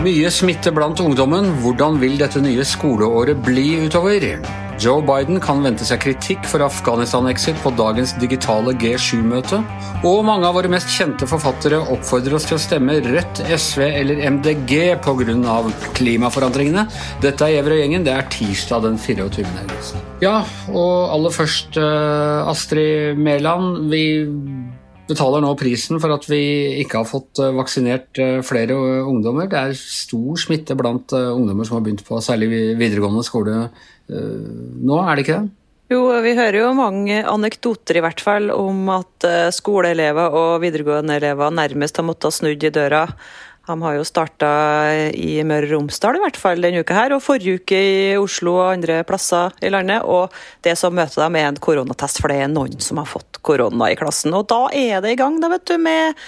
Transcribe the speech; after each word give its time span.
Mye 0.00 0.30
smitte 0.30 0.70
blant 0.70 1.00
ungdommen. 1.02 1.50
Hvordan 1.60 1.98
vil 1.98 2.14
dette 2.20 2.38
nye 2.38 2.62
skoleåret 2.62 3.42
bli 3.42 3.74
utover? 3.88 4.38
Joe 4.80 5.02
Biden 5.04 5.36
kan 5.44 5.58
vente 5.60 5.84
seg 5.84 6.00
kritikk 6.00 6.46
for 6.48 6.62
Afghanistan-exit 6.64 7.58
på 7.60 7.68
dagens 7.76 8.14
digitale 8.16 8.72
G7-møte. 8.80 9.58
Og 10.08 10.22
mange 10.24 10.48
av 10.48 10.56
våre 10.56 10.70
mest 10.72 10.88
kjente 10.94 11.28
forfattere 11.28 11.82
oppfordrer 11.92 12.38
oss 12.38 12.46
til 12.48 12.56
å 12.56 12.62
stemme 12.62 12.96
Rødt, 13.04 13.42
SV 13.44 13.84
eller 13.84 14.22
MDG 14.38 14.96
pga. 15.04 15.58
klimaforandringene. 15.98 16.86
Dette 17.20 17.44
er 17.44 17.58
Gjever 17.58 17.76
og 17.76 17.82
gjengen. 17.82 18.08
Det 18.08 18.14
er 18.14 18.32
tirsdag 18.32 18.86
den 18.88 18.96
24. 18.96 19.44
august. 19.66 20.00
Ja, 20.24 20.38
og 20.72 21.12
aller 21.12 21.36
først 21.36 21.76
eh, 21.76 22.48
Astrid 22.48 23.20
Mæland. 23.20 23.90
Vi 23.92 24.04
betaler 25.10 25.42
nå 25.44 25.52
prisen 25.58 26.00
for 26.02 26.14
at 26.14 26.26
vi 26.30 26.40
ikke 26.82 27.02
har 27.02 27.08
fått 27.08 27.40
eh, 27.42 27.54
vaksinert 27.56 28.20
eh, 28.22 28.40
flere 28.46 28.76
ungdommer. 29.04 29.48
Det 29.50 29.60
er 29.60 29.78
stor 29.78 30.40
smitte 30.40 30.76
blant 30.78 31.14
eh, 31.16 31.30
ungdommer 31.34 31.68
som 31.68 31.78
har 31.78 31.86
begynt 31.86 32.04
på 32.06 32.20
særlig 32.24 32.50
videregående 32.80 33.24
skole 33.26 33.64
nå, 34.10 34.96
er 34.98 35.14
det 35.14 35.22
ikke 35.22 35.34
det? 35.36 35.52
Jo, 35.92 36.00
vi 36.24 36.32
hører 36.34 36.56
jo 36.58 36.70
mange 36.74 37.20
anekdoter 37.30 38.00
i 38.00 38.02
hvert 38.02 38.22
fall 38.22 38.48
om 38.50 38.88
at 38.90 39.26
skoleelever 39.54 40.34
og 40.34 40.64
videregående 40.64 41.20
elever 41.20 41.54
nærmest 41.54 42.00
har 42.00 42.06
måttet 42.08 42.34
snudd 42.34 42.66
i 42.66 42.72
døra 42.74 43.04
de 43.70 43.76
har 43.86 43.96
jo 43.96 44.06
starta 44.06 44.50
i 45.14 45.40
Møre 45.46 45.68
og 45.68 45.74
Romsdal 45.76 46.18
i 46.18 46.22
hvert 46.24 46.38
fall 46.40 46.62
denne 46.64 46.82
uka 46.82 46.96
her, 46.96 47.14
og 47.14 47.22
forrige 47.24 47.60
uke 47.60 47.78
i 47.78 47.98
Oslo 48.18 48.56
og 48.58 48.72
andre 48.74 49.00
plasser 49.06 49.54
i 49.62 49.70
landet. 49.72 50.02
Og 50.04 50.34
det 50.66 50.76
som 50.80 50.96
møter 50.96 51.22
dem 51.22 51.38
er 51.38 51.50
en 51.50 51.60
koronatest, 51.62 52.22
for 52.22 52.32
det 52.32 52.40
er 52.42 52.52
noen 52.52 52.80
som 52.82 53.00
har 53.00 53.10
fått 53.10 53.40
korona 53.46 53.90
i 53.92 53.98
klassen. 54.00 54.34
Og 54.36 54.48
da 54.50 54.64
er 54.74 55.04
det 55.04 55.14
i 55.14 55.20
gang, 55.20 55.38
da, 55.42 55.52
vet 55.52 55.68
du, 55.70 55.76
med 55.82 56.18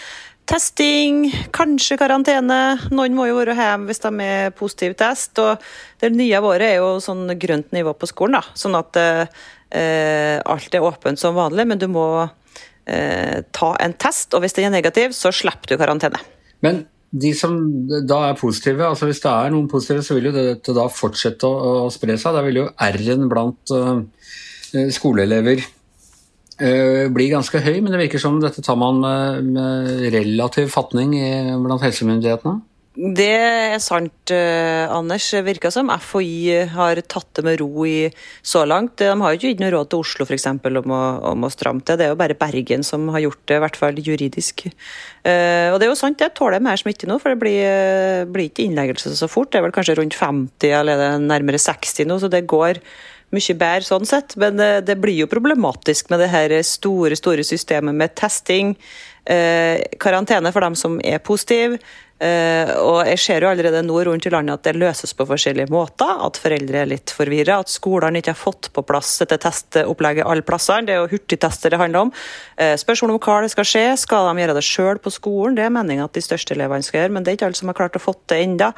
testing, 0.48 1.24
kanskje 1.54 1.98
karantene. 2.00 2.60
Noen 2.94 3.16
må 3.16 3.28
jo 3.28 3.38
være 3.38 3.56
hjemme 3.56 3.90
hvis 3.90 4.02
de 4.04 4.12
er 4.26 4.54
positiv 4.56 4.96
test. 5.00 5.38
Og 5.42 5.62
det 6.02 6.12
nye 6.14 6.42
året 6.42 6.68
er 6.68 6.78
jo 6.80 6.94
sånn 7.02 7.26
grønt 7.40 7.74
nivå 7.74 7.94
på 7.98 8.10
skolen, 8.10 8.38
da. 8.40 8.58
Sånn 8.58 8.78
at 8.78 9.00
eh, 9.02 10.38
alt 10.42 10.78
er 10.78 10.86
åpent 10.86 11.20
som 11.20 11.38
vanlig, 11.38 11.66
men 11.70 11.82
du 11.82 11.88
må 11.90 12.06
eh, 12.22 13.42
ta 13.54 13.74
en 13.82 13.98
test, 13.98 14.32
og 14.34 14.44
hvis 14.44 14.58
den 14.58 14.70
er 14.70 14.76
negativ, 14.76 15.14
så 15.16 15.32
slipper 15.34 15.72
du 15.74 15.78
karantene. 15.80 16.20
Men 16.62 16.84
de 17.12 17.34
som 17.36 17.56
da 18.08 18.22
er 18.30 18.40
positive, 18.40 18.86
altså 18.88 19.08
hvis 19.08 19.20
det 19.20 19.30
er 19.30 19.52
noen 19.52 19.68
positive, 19.68 20.04
så 20.04 20.16
vil 20.16 20.30
jo 20.30 20.34
dette 20.36 20.74
da 20.76 20.86
fortsette 20.88 21.44
å, 21.44 21.84
å 21.84 21.92
spre 21.92 22.16
seg. 22.16 22.32
Da 22.36 22.42
vil 22.46 22.62
jo 22.62 22.66
R-en 22.88 23.28
blant 23.28 23.72
uh, 23.76 24.00
skoleelever 24.96 25.60
uh, 25.60 27.06
bli 27.12 27.28
ganske 27.34 27.60
høy, 27.60 27.82
men 27.82 27.92
det 27.92 28.00
virker 28.06 28.22
som 28.22 28.40
dette 28.40 28.64
tar 28.64 28.80
man 28.80 29.02
med, 29.04 29.52
med 29.52 30.06
relativ 30.16 30.72
fatning 30.72 31.12
i, 31.20 31.32
blant 31.60 31.84
helsemyndighetene? 31.84 32.60
Det 32.92 33.24
er 33.24 33.78
sant, 33.80 34.28
eh, 34.28 34.84
Anders. 34.92 35.30
Virker 35.46 35.72
som 35.72 35.88
FHI 35.88 36.68
har 36.68 36.98
tatt 37.08 37.38
det 37.38 37.44
med 37.46 37.60
ro 37.62 37.86
i 37.88 38.12
så 38.44 38.66
langt. 38.68 38.98
De 39.00 39.08
har 39.08 39.32
jo 39.32 39.38
ikke 39.38 39.48
gitt 39.54 39.62
noe 39.62 39.72
råd 39.72 39.88
til 39.88 40.02
Oslo 40.04 40.26
for 40.28 40.36
eksempel, 40.36 40.76
om, 40.76 40.92
å, 40.92 41.00
om 41.30 41.46
å 41.46 41.50
stramme 41.50 41.80
til. 41.80 41.96
Det 41.96 42.04
er 42.04 42.12
jo 42.12 42.18
bare 42.20 42.36
Bergen 42.36 42.84
som 42.84 43.08
har 43.14 43.24
gjort 43.24 43.40
det, 43.48 43.56
i 43.56 43.62
hvert 43.64 43.78
fall 43.80 43.96
juridisk. 43.96 44.66
Uh, 45.24 45.72
og 45.72 45.78
det 45.80 45.86
er 45.86 45.88
jo 45.88 45.96
sant, 45.96 46.18
det 46.20 46.34
tåler 46.36 46.60
mer 46.60 46.76
smitte 46.76 47.08
nå, 47.08 47.16
for 47.22 47.32
det 47.32 47.40
blir, 47.40 48.28
blir 48.28 48.50
ikke 48.50 48.66
innleggelse 48.66 49.14
så 49.16 49.30
fort. 49.30 49.48
Det 49.48 49.62
er 49.62 49.66
vel 49.70 49.72
kanskje 49.72 49.96
rundt 49.96 50.18
50, 50.18 50.68
eller 50.82 51.06
er 51.06 51.24
nærmere 51.24 51.62
60 51.62 52.10
nå, 52.12 52.20
så 52.20 52.28
det 52.28 52.44
går 52.50 52.82
mye 53.32 53.56
bedre 53.56 53.88
sånn 53.88 54.04
sett. 54.04 54.36
Men 54.36 54.60
det, 54.60 55.00
blir 55.00 55.22
jo 55.22 55.32
problematisk 55.32 56.12
med 56.12 56.20
det 56.20 56.28
her 56.34 56.58
store, 56.60 57.16
store 57.16 57.48
systemet 57.48 57.96
med 57.96 58.12
testing. 58.20 58.76
Karantene 59.22 60.50
for 60.52 60.66
dem 60.66 60.76
som 60.76 60.98
er 61.06 61.22
positive, 61.24 61.78
og 62.22 63.00
jeg 63.08 63.18
ser 63.18 63.42
jo 63.42 63.48
allerede 63.50 63.80
nå 63.82 63.96
rundt 64.06 64.26
i 64.28 64.30
landet 64.30 64.54
at 64.54 64.66
det 64.68 64.78
løses 64.78 65.10
på 65.18 65.24
forskjellige 65.26 65.72
måter. 65.74 66.10
At 66.22 66.38
foreldre 66.38 66.84
er 66.84 66.90
litt 66.92 67.10
forvirra. 67.10 67.56
At 67.64 67.72
skolene 67.72 68.20
ikke 68.20 68.30
har 68.30 68.38
fått 68.38 68.68
på 68.74 68.84
plass 68.86 69.16
dette 69.18 69.40
testopplegget 69.42 70.28
alle 70.28 70.44
plassene. 70.46 70.86
Det 70.86 70.94
er 70.94 71.00
jo 71.02 71.10
hurtigtester 71.16 71.74
det 71.74 71.80
handler 71.82 72.06
om. 72.06 72.12
Spørsmålet 72.78 73.16
om 73.16 73.22
hva 73.26 73.40
det 73.42 73.50
skal 73.54 73.66
skje. 73.66 73.84
Skal 74.04 74.28
de 74.28 74.44
gjøre 74.44 74.54
det 74.58 74.64
sjøl 74.66 75.00
på 75.02 75.14
skolen? 75.14 75.56
Det 75.58 75.66
er 75.66 75.74
meninga 75.74 76.06
at 76.06 76.14
de 76.14 76.22
største 76.22 76.54
elevene 76.54 76.86
skal 76.86 77.02
gjøre, 77.02 77.14
men 77.16 77.26
det 77.26 77.32
er 77.32 77.40
ikke 77.40 77.48
alle 77.50 77.58
som 77.58 77.72
har 77.72 77.80
klart 77.80 77.98
å 77.98 78.04
få 78.04 78.14
det 78.30 78.38
enda. 78.44 78.70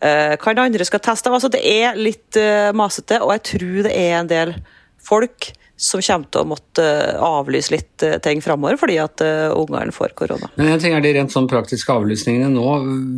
Hva 0.00 0.56
andre 0.60 0.88
skal 0.88 1.04
teste? 1.04 1.32
Altså, 1.32 1.48
det 1.52 1.64
er 1.64 1.96
litt 1.96 2.36
masete, 2.76 3.22
og 3.24 3.32
jeg 3.38 3.46
tror 3.54 3.80
det 3.88 3.96
er 3.96 4.18
en 4.20 4.30
del 4.30 4.54
folk 5.00 5.52
som 5.80 6.02
kommer 6.04 6.28
til 6.28 6.42
å 6.42 6.48
måtte 6.48 6.84
eh, 6.84 7.22
avlyse 7.24 7.72
litt 7.72 8.04
eh, 8.04 8.18
ting 8.22 8.42
framover 8.44 8.76
fordi 8.80 8.98
at 9.00 9.22
uh, 9.24 9.48
ungene 9.56 9.94
får 9.96 10.12
korona. 10.18 10.50
Men 10.58 10.74
en 10.74 10.82
ting 10.82 10.92
er 10.92 11.04
De 11.04 11.14
rent 11.16 11.32
sånn 11.32 11.48
praktiske 11.48 11.94
avlysningene 11.94 12.50
nå. 12.52 12.66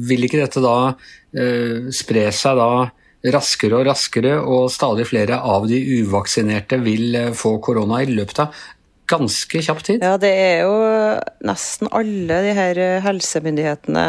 Vil 0.07 0.29
ikke 0.29 0.45
dette 0.45 0.63
da 0.63 0.77
eh, 1.35 1.91
spre 1.95 2.29
seg 2.35 2.61
da 2.61 2.69
raskere 3.33 3.79
og 3.79 3.87
raskere, 3.87 4.37
og 4.39 4.71
stadig 4.75 5.09
flere 5.11 5.39
av 5.47 5.67
de 5.71 5.79
uvaksinerte 6.03 6.79
vil 6.83 7.19
få 7.39 7.57
korona 7.63 8.01
i 8.03 8.09
løpet 8.11 8.41
av 8.43 8.63
ganske 9.11 9.63
kjapp 9.63 9.83
tid? 9.87 10.03
Ja, 10.03 10.17
det 10.19 10.31
er 10.31 10.65
jo 10.65 10.79
nesten 11.47 11.91
alle 11.95 12.41
de 12.47 12.55
her 12.57 12.81
helsemyndighetene 13.05 14.07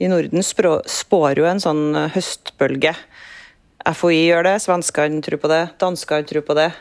i 0.00 0.10
Norden 0.12 0.44
spår 0.44 1.40
jo 1.40 1.48
en 1.48 1.62
sånn 1.62 1.86
høstbølge. 2.16 2.92
FHI 3.84 4.20
gjør 4.26 4.48
det, 4.50 4.58
svenskene 4.64 5.24
tror 5.24 5.40
på 5.40 5.52
det, 5.52 5.62
danskene 5.80 6.28
tror 6.28 6.44
på 6.44 6.58
det. 6.60 6.72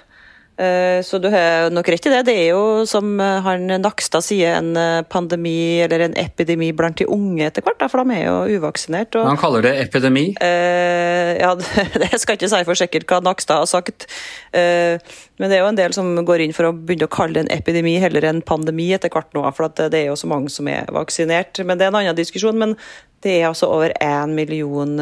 Eh, 0.53 1.01
så 1.01 1.17
du 1.17 1.29
har 1.33 1.71
nok 1.73 1.87
rett 1.89 2.05
i 2.05 2.11
det. 2.13 2.19
Det 2.27 2.33
er 2.43 2.47
jo, 2.51 2.83
som 2.85 3.15
eh, 3.19 3.39
han 3.41 3.65
Nakstad 3.81 4.21
sier, 4.21 4.59
en 4.59 4.77
eh, 4.77 5.01
pandemi 5.09 5.81
eller 5.81 6.05
en 6.05 6.17
epidemi 6.19 6.69
blant 6.77 6.99
de 6.99 7.07
unge 7.09 7.47
etter 7.47 7.65
hvert, 7.65 7.81
for 7.89 8.03
de 8.03 8.19
er 8.19 8.27
jo 8.27 8.59
uvaksinert. 8.59 9.17
Og, 9.17 9.25
han 9.31 9.41
kaller 9.41 9.65
det 9.65 9.73
epidemi? 9.81 10.27
Eh, 10.37 11.33
ja, 11.41 11.55
det 12.03 12.11
skal 12.21 12.35
jeg 12.35 12.43
ikke 12.43 12.51
si 12.53 12.61
for 12.69 12.83
sikkert 12.83 13.09
hva 13.09 13.21
Nakstad 13.25 13.63
har 13.63 13.71
sagt. 13.71 14.07
Eh, 14.53 15.01
men 15.41 15.49
det 15.49 15.57
er 15.57 15.65
jo 15.65 15.71
en 15.71 15.81
del 15.81 15.97
som 15.97 16.13
går 16.21 16.45
inn 16.45 16.55
for 16.55 16.69
å 16.69 16.75
begynne 16.77 17.09
å 17.09 17.13
kalle 17.13 17.39
det 17.39 17.47
en 17.47 17.53
epidemi 17.57 17.97
heller 18.03 18.29
enn 18.29 18.45
pandemi 18.45 18.91
etter 18.93 19.09
hvert 19.13 19.33
nå, 19.33 19.47
for 19.57 19.73
det 19.73 19.89
er 20.03 20.11
jo 20.11 20.19
så 20.19 20.29
mange 20.29 20.53
som 20.53 20.69
er 20.69 20.85
vaksinert. 20.93 21.65
Men 21.65 21.81
det 21.81 21.87
er 21.87 21.95
en 21.95 22.01
annen 22.03 22.19
diskusjon. 22.19 22.61
Men 22.61 22.77
det 23.25 23.39
er 23.39 23.49
altså 23.49 23.71
over 23.73 23.95
én 24.03 24.37
million 24.37 24.99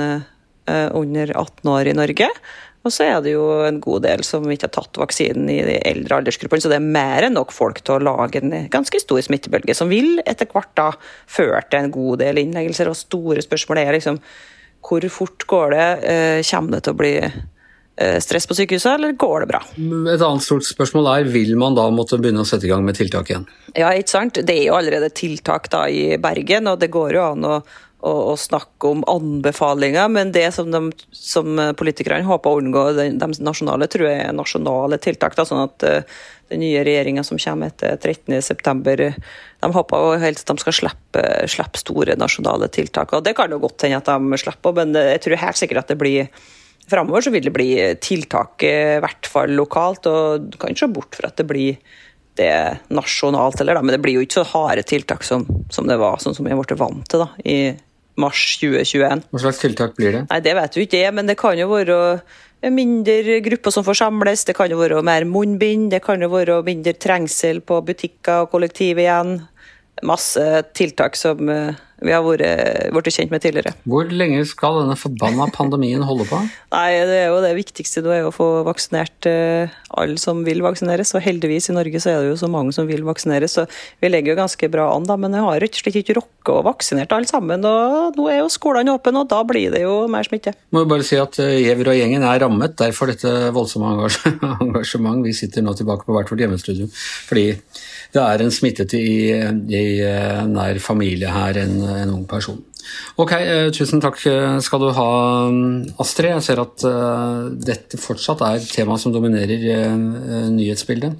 under 0.71 1.31
18 1.35 1.67
år 1.73 1.89
i 1.89 1.95
Norge. 1.97 2.27
Og 2.81 2.93
så 2.93 3.05
er 3.05 3.19
det 3.21 3.35
jo 3.35 3.43
en 3.61 3.77
god 3.83 4.05
del 4.07 4.23
som 4.25 4.47
ikke 4.49 4.65
har 4.65 4.73
tatt 4.73 4.99
vaksinen 5.03 5.49
i 5.53 5.59
de 5.67 5.77
eldre 5.85 6.17
aldersgruppene, 6.17 6.63
så 6.63 6.71
det 6.71 6.79
er 6.79 6.93
mer 6.97 7.27
enn 7.27 7.37
nok 7.37 7.53
folk 7.53 7.83
til 7.85 7.99
å 7.99 8.05
lage 8.07 8.41
en 8.41 8.55
ganske 8.73 9.03
stor 9.03 9.21
smittebølge, 9.21 9.75
som 9.77 9.91
vil 9.91 10.17
etter 10.25 10.49
hvert 10.49 10.73
da 10.79 10.89
føre 11.29 11.61
til 11.69 11.83
en 11.83 11.93
god 11.93 12.23
del 12.23 12.41
innleggelser. 12.41 12.89
Og 12.89 12.97
store 12.97 13.45
spørsmål 13.45 13.83
er 13.83 13.93
liksom 13.99 14.17
hvor 14.81 15.05
fort 15.13 15.45
går 15.45 15.75
det? 15.75 15.87
Eh, 16.09 16.43
kommer 16.49 16.73
det 16.73 16.85
til 16.87 16.95
å 16.95 16.97
bli 16.97 17.13
eh, 17.21 18.17
stress 18.23 18.49
på 18.49 18.57
sykehuset, 18.57 18.95
eller 18.95 19.13
går 19.13 19.43
det 19.43 19.49
bra? 19.51 19.61
Et 19.77 20.25
annet 20.25 20.45
stort 20.45 20.65
spørsmål 20.65 21.11
er, 21.13 21.29
vil 21.29 21.53
man 21.61 21.77
da 21.77 21.85
måtte 21.93 22.17
begynne 22.17 22.41
å 22.41 22.49
sette 22.49 22.65
i 22.65 22.71
gang 22.71 22.81
med 22.87 22.97
tiltak 22.97 23.29
igjen? 23.29 23.45
Ja, 23.75 23.93
ikke 23.93 24.15
sant. 24.15 24.41
Det 24.41 24.57
er 24.57 24.71
jo 24.71 24.79
allerede 24.79 25.11
tiltak 25.13 25.69
da 25.69 25.85
i 25.85 26.17
Bergen, 26.21 26.71
og 26.71 26.81
det 26.81 26.89
går 26.93 27.19
jo 27.19 27.27
an 27.29 27.45
å 27.45 27.61
å, 28.01 28.11
å, 28.31 28.35
snakke 28.39 28.89
om 28.89 29.03
anbefalinger, 29.09 30.09
men 30.09 30.33
det 30.33 30.47
som, 30.55 30.71
de, 30.73 31.07
som 31.15 31.59
politikerne 31.77 32.25
håper 32.27 32.49
å 32.49 32.61
unngå, 32.61 32.85
de, 32.97 33.07
de, 33.21 33.29
nasjonale, 33.45 33.87
tror 33.91 34.07
jeg 34.09 34.23
er 34.25 34.37
nasjonale 34.37 34.99
tiltak. 35.01 35.37
Da, 35.37 35.45
sånn 35.47 35.63
at 35.63 35.85
uh, 35.85 36.21
den 36.51 36.63
nye 36.63 36.83
regjeringa 36.85 37.23
som 37.27 37.39
kommer 37.41 37.71
etter 37.71 37.99
13.9, 38.01 39.11
de 39.61 39.71
håper 39.77 40.07
jo 40.07 40.21
helst 40.23 40.49
at 40.49 40.57
de 40.57 40.65
skal 40.65 40.77
slippe, 40.79 41.27
slippe, 41.51 41.81
store 41.81 42.17
nasjonale 42.19 42.71
tiltak. 42.73 43.13
og 43.13 43.23
Det 43.27 43.35
kan 43.37 43.53
jo 43.53 43.61
godt 43.61 43.85
hende 43.85 44.01
at 44.01 44.09
de 44.09 44.41
slipper, 44.41 44.75
men 44.81 44.97
jeg 44.97 45.23
tror 45.23 45.43
helt 45.45 45.61
sikkert 45.61 45.85
at 45.85 45.93
det 45.93 46.01
blir 46.01 46.33
Framover 46.91 47.21
så 47.23 47.31
vil 47.31 47.45
det 47.45 47.53
bli 47.55 47.69
tiltak, 48.03 48.63
i 48.65 48.99
hvert 48.99 49.27
fall 49.29 49.53
lokalt, 49.55 50.07
og 50.09 50.47
du 50.51 50.57
kan 50.59 50.73
ikke 50.73 50.81
se 50.81 50.89
bort 50.91 51.15
fra 51.15 51.29
at 51.29 51.37
det 51.39 51.45
blir 51.47 51.77
det 52.39 52.79
nasjonalt 52.95 53.59
heller, 53.59 53.79
men 53.83 53.95
det 53.95 54.01
blir 54.03 54.17
jo 54.17 54.25
ikke 54.25 54.41
så 54.41 54.47
harde 54.53 54.83
tiltak 54.87 55.23
som, 55.27 55.45
som 55.71 55.87
det 55.87 55.99
var, 56.01 56.19
sånn 56.21 56.35
som 56.35 56.47
vi 56.47 56.57
blitt 56.57 56.79
vant 56.79 57.05
til 57.11 57.23
da, 57.23 57.29
i 57.43 57.57
mars 58.21 58.45
2021. 58.61 59.25
Hva 59.31 59.43
slags 59.43 59.61
tiltak 59.63 59.97
blir 59.97 60.17
det? 60.17 60.23
Nei, 60.29 60.39
Det 60.45 60.55
vet 60.57 60.77
vi 60.77 60.87
ikke, 60.87 61.03
men 61.17 61.29
det 61.29 61.37
kan 61.41 61.59
jo 61.59 61.69
være 61.71 61.99
mindre 62.69 63.39
grupper 63.41 63.73
som 63.73 63.85
får 63.85 63.97
samles, 64.03 64.45
det 64.45 64.55
kan 64.57 64.69
jo 64.69 64.77
være 64.77 65.01
mer 65.05 65.25
munnbind, 65.25 65.89
det 65.93 66.03
kan 66.05 66.21
jo 66.21 66.29
være 66.29 66.59
mindre 66.67 66.93
trengsel 66.93 67.63
på 67.65 67.79
butikker 67.87 68.45
og 68.45 68.51
kollektiv 68.53 69.01
igjen. 69.01 69.39
Masse 70.05 70.45
tiltak 70.77 71.17
som, 71.17 71.49
vi 72.01 72.13
har 72.13 72.23
vært, 72.25 72.41
vært 72.95 73.09
kjent 73.13 73.33
med 73.33 73.43
tidligere. 73.43 73.73
Hvor 73.89 74.09
lenge 74.09 74.41
skal 74.49 74.79
denne 74.81 74.97
forbanna 74.97 75.45
pandemien 75.53 76.01
holde 76.05 76.25
på? 76.29 76.39
Nei, 76.75 76.89
Det 77.05 77.19
er 77.19 77.29
jo 77.29 77.41
det 77.43 77.53
viktigste 77.57 78.01
nå 78.05 78.13
er 78.15 78.27
å 78.27 78.33
få 78.33 78.49
vaksinert 78.65 79.29
uh, 79.29 79.71
alle 80.01 80.17
som 80.21 80.41
vil 80.47 80.63
vaksineres. 80.65 81.13
Og 81.17 81.23
heldigvis 81.25 81.69
i 81.69 81.77
Norge 81.77 82.01
så 82.01 82.13
er 82.13 82.23
det 82.23 82.31
jo 82.31 82.39
så 82.41 82.49
mange 82.51 82.73
som 82.75 82.89
vil 82.89 83.05
vaksineres, 83.05 83.57
så 83.59 83.67
vi 84.01 84.09
ligger 84.09 84.33
jo 84.33 84.41
ganske 84.41 84.71
bra 84.73 84.89
an. 84.95 85.05
da, 85.09 85.19
Men 85.21 85.37
jeg 85.37 85.45
har 85.45 85.61
rett 85.63 85.77
og 85.77 85.83
slett 85.83 85.99
ikke 86.01 86.17
rukket 86.17 86.53
å 86.55 86.65
vaksinert 86.65 87.13
alle 87.13 87.29
sammen. 87.29 87.65
og 87.69 88.17
Nå 88.17 88.27
er 88.31 88.41
jo 88.41 88.49
skolene 88.53 88.97
åpne, 88.97 89.21
og 89.21 89.29
da 89.31 89.43
blir 89.47 89.75
det 89.75 89.83
jo 89.85 89.95
mer 90.11 90.25
smitte. 90.25 90.55
Må 90.73 90.85
jo 90.85 90.91
bare 90.91 91.05
si 91.05 91.21
at 91.21 91.37
Gjever 91.41 91.91
og 91.93 91.99
gjengen 91.99 92.25
er 92.25 92.41
rammet, 92.41 92.77
derfor 92.81 93.11
dette 93.11 93.51
voldsomme 93.53 94.09
engasjement. 94.65 95.21
Vi 95.25 95.37
sitter 95.37 95.65
nå 95.65 95.77
tilbake 95.77 96.07
på 96.07 96.17
hvert 96.17 96.31
vårt 96.31 96.45
hjemmestudio 96.45 96.89
fordi 96.91 97.45
det 98.11 98.21
er 98.21 98.43
en 98.43 98.51
smittete 98.51 98.99
i, 98.99 99.31
i 99.31 99.83
eh, 100.03 100.41
nær 100.49 100.79
familie 100.83 101.31
her, 101.31 101.59
en, 101.61 101.77
en, 101.99 102.13
ung 102.13 102.27
person. 102.29 102.59
Ok, 103.21 103.33
eh, 103.37 103.69
tusen 103.75 104.01
takk 104.01 104.17
skal 104.63 104.81
du 104.81 104.89
ha, 104.97 105.07
Astrid. 106.01 106.31
Jeg 106.33 106.45
ser 106.45 106.61
at 106.63 106.85
uh, 106.87 107.49
dette 107.53 107.99
fortsatt 108.01 108.41
er 108.47 108.59
et 108.59 108.71
tema 108.73 108.97
som 109.01 109.13
dominerer 109.13 109.65
uh, 109.91 110.47
nyhetsbildet. 110.53 111.17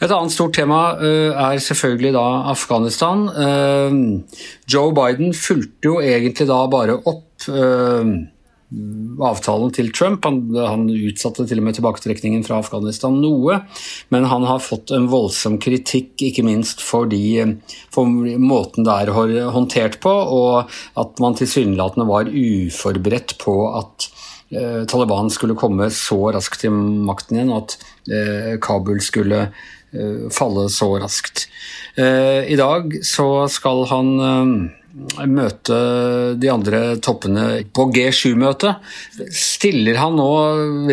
Et 0.00 0.08
annet 0.08 0.34
stort 0.34 0.56
tema 0.56 0.80
er 1.00 1.60
selvfølgelig 1.62 2.12
da 2.16 2.24
Afghanistan. 2.50 3.26
Joe 4.70 4.94
Biden 4.96 5.34
fulgte 5.36 5.88
jo 5.88 6.00
egentlig 6.02 6.48
da 6.50 6.58
bare 6.70 6.98
opp 6.98 7.46
avtalen 9.22 9.72
til 9.74 9.90
Trump. 9.94 10.24
Han, 10.26 10.40
han, 10.56 10.86
utsatte 10.88 11.46
til 11.48 11.60
og 11.60 11.66
med 11.66 11.76
tilbaketrekningen 11.76 12.44
fra 12.46 12.58
Afghanistan 12.62 13.16
noe, 13.20 13.60
men 14.14 14.28
han 14.30 14.46
har 14.48 14.62
fått 14.64 14.92
en 14.94 15.08
voldsom 15.12 15.58
kritikk, 15.62 16.14
ikke 16.30 16.44
minst 16.46 16.82
for, 16.84 17.08
de, 17.10 17.58
for 17.94 18.08
måten 18.40 18.86
det 18.86 18.96
er 19.04 19.12
håndtert 19.54 20.00
på, 20.04 20.12
og 20.12 20.72
at 21.00 21.22
man 21.22 21.38
tilsynelatende 21.38 22.08
var 22.08 22.30
uforberedt 22.30 23.36
på 23.42 23.56
at 23.74 24.08
eh, 24.54 24.82
Taliban 24.90 25.32
skulle 25.32 25.58
komme 25.58 25.90
så 25.94 26.20
raskt 26.34 26.64
til 26.64 26.74
makten 26.74 27.40
igjen, 27.40 27.54
og 27.54 27.64
at 27.64 27.78
eh, 28.10 28.52
Kabul 28.62 29.02
skulle 29.04 29.48
eh, 29.48 30.24
falle 30.34 30.68
så 30.72 30.94
raskt. 31.02 31.48
I 31.94 32.56
dag 32.58 32.96
så 33.06 33.46
skal 33.46 33.84
han 33.86 34.08
møte 34.94 35.76
de 36.38 36.50
andre 36.52 36.80
toppene 37.02 37.64
på 37.74 37.88
G7-møtet. 37.94 38.82
Stiller 39.34 39.98
han 39.98 40.18
nå 40.18 40.28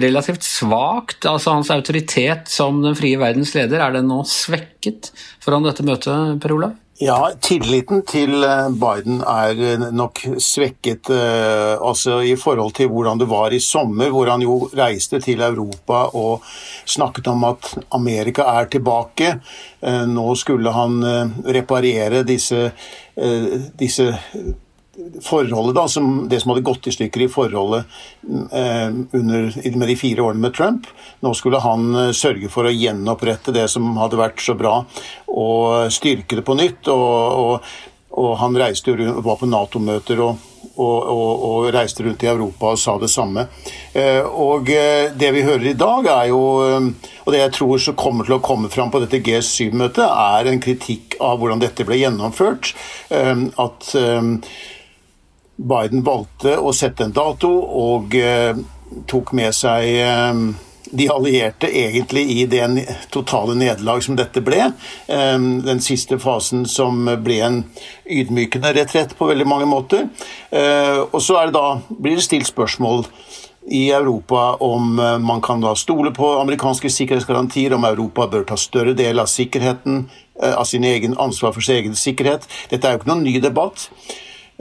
relativt 0.02 0.46
svakt? 0.46 1.28
Altså 1.30 1.56
Hans 1.56 1.72
autoritet 1.74 2.50
som 2.52 2.82
den 2.86 2.98
frie 2.98 3.20
verdens 3.22 3.54
leder, 3.58 3.84
er 3.84 3.98
den 3.98 4.10
nå 4.10 4.24
svekket 4.28 5.12
foran 5.44 5.68
dette 5.68 5.86
møtet, 5.86 6.42
Per 6.42 6.56
Olav? 6.58 6.78
Ja, 7.02 7.32
tilliten 7.42 8.04
til 8.06 8.44
eh, 8.46 8.68
Biden 8.78 9.24
er 9.26 9.58
eh, 9.58 9.86
nok 9.90 10.20
svekket 10.38 11.10
altså 11.10 12.20
i 12.22 12.36
forhold 12.38 12.76
til 12.78 12.92
hvordan 12.94 13.18
det 13.18 13.28
var 13.32 13.56
i 13.58 13.60
sommer, 13.60 14.12
hvor 14.14 14.30
han 14.30 14.44
jo 14.46 14.70
reiste 14.78 15.18
til 15.24 15.42
Europa 15.42 16.04
og 16.14 16.46
snakket 16.86 17.32
om 17.34 17.48
at 17.50 17.72
Amerika 17.98 18.46
er 18.54 18.70
tilbake. 18.70 19.34
Nå 19.82 20.36
skulle 20.38 20.70
han 20.70 21.02
reparere 21.42 22.22
disse, 22.22 22.68
disse 23.80 24.12
forholdet 25.24 25.76
da, 25.76 25.88
som, 25.88 26.30
det 26.30 26.42
som 26.42 26.52
hadde 26.52 26.66
gått 26.68 26.88
i 26.88 26.92
stykker 26.92 27.24
i 27.24 27.30
forholdet 27.32 27.86
eh, 28.52 28.90
under, 29.16 29.52
med 29.78 29.88
de 29.88 29.96
fire 29.96 30.26
årene 30.26 30.44
med 30.44 30.56
Trump. 30.58 30.90
Nå 31.24 31.34
skulle 31.38 31.62
han 31.64 31.96
eh, 31.96 32.12
sørge 32.16 32.52
for 32.52 32.68
å 32.68 32.74
gjenopprette 32.76 33.56
det 33.56 33.68
som 33.72 33.94
hadde 34.02 34.20
vært 34.20 34.44
så 34.44 34.58
bra, 34.60 34.82
og 35.32 35.94
styrke 35.94 36.40
det 36.40 36.46
på 36.48 36.58
nytt. 36.60 36.92
og, 36.92 37.08
og, 37.46 37.72
og 38.12 38.34
han 38.42 38.58
reiste 38.60 38.92
jo, 38.92 39.14
var 39.24 39.38
på 39.40 39.48
Nato-møter 39.48 40.20
og, 40.20 40.40
og, 40.82 41.70
reiste 41.74 42.04
rundt 42.04 42.24
i 42.26 42.30
Europa 42.32 42.74
og 42.74 42.80
sa 42.80 42.98
det 43.00 43.10
samme. 43.12 43.46
Eh, 43.94 44.20
og 44.26 44.70
eh, 44.74 45.12
det 45.16 45.32
vi 45.36 45.46
hører 45.48 45.70
i 45.72 45.78
dag, 45.78 46.08
er 46.12 46.32
jo 46.32 46.42
eh, 46.66 47.10
Og 47.22 47.34
det 47.34 47.42
jeg 47.44 47.54
tror 47.56 47.82
som 47.82 47.96
kommer 47.96 48.28
til 48.28 48.38
å 48.38 48.44
komme 48.44 48.70
fram 48.74 48.92
på 48.92 49.00
dette 49.04 49.22
G7-møtet, 49.24 50.04
er 50.04 50.50
en 50.50 50.62
kritikk 50.64 51.16
av 51.22 51.40
hvordan 51.40 51.62
dette 51.62 51.86
ble 51.86 52.00
gjennomført. 52.02 52.74
At 53.12 53.92
Biden 55.62 56.04
valgte 56.06 56.58
å 56.58 56.74
sette 56.74 57.06
en 57.06 57.16
dato 57.16 57.50
og 57.52 58.16
eh, 58.18 58.58
tok 59.10 59.34
med 59.38 59.54
seg 59.56 59.88
eh, 60.02 60.40
de 60.92 61.08
allierte 61.08 61.70
egentlig 61.70 62.24
i 62.34 62.46
det 62.52 62.66
totale 63.14 63.56
nederlag 63.56 64.02
som 64.04 64.18
dette 64.20 64.42
ble. 64.44 64.72
Eh, 65.08 65.38
den 65.68 65.84
siste 65.84 66.18
fasen 66.22 66.66
som 66.70 67.06
ble 67.24 67.38
en 67.46 67.62
ydmykende 68.10 68.74
retrett 68.80 69.14
på 69.18 69.30
veldig 69.30 69.48
mange 69.48 69.70
måter. 69.70 70.10
Og 70.52 71.22
så 71.24 71.38
det 71.46 71.54
da, 71.56 71.78
blir 71.96 72.18
det 72.18 72.26
stilt 72.26 72.50
spørsmål 72.50 73.06
i 73.72 73.86
Europa 73.94 74.58
om 74.66 74.98
man 74.98 75.40
kan 75.46 75.62
da 75.62 75.72
stole 75.78 76.10
på 76.12 76.28
amerikanske 76.42 76.90
sikkerhetsgarantier, 76.92 77.76
om 77.78 77.86
Europa 77.88 78.26
bør 78.28 78.44
ta 78.50 78.58
større 78.60 78.96
del 78.98 79.22
av 79.22 79.30
sikkerheten, 79.32 80.10
av 80.42 80.66
sin 80.68 80.84
egen 80.84 81.14
ansvar 81.22 81.54
for 81.56 81.64
sin 81.64 81.78
egen 81.78 81.96
sikkerhet. 81.96 82.50
Dette 82.74 82.90
er 82.90 82.98
jo 82.98 83.04
ikke 83.04 83.12
noen 83.14 83.24
ny 83.30 83.38
debatt. 83.40 83.88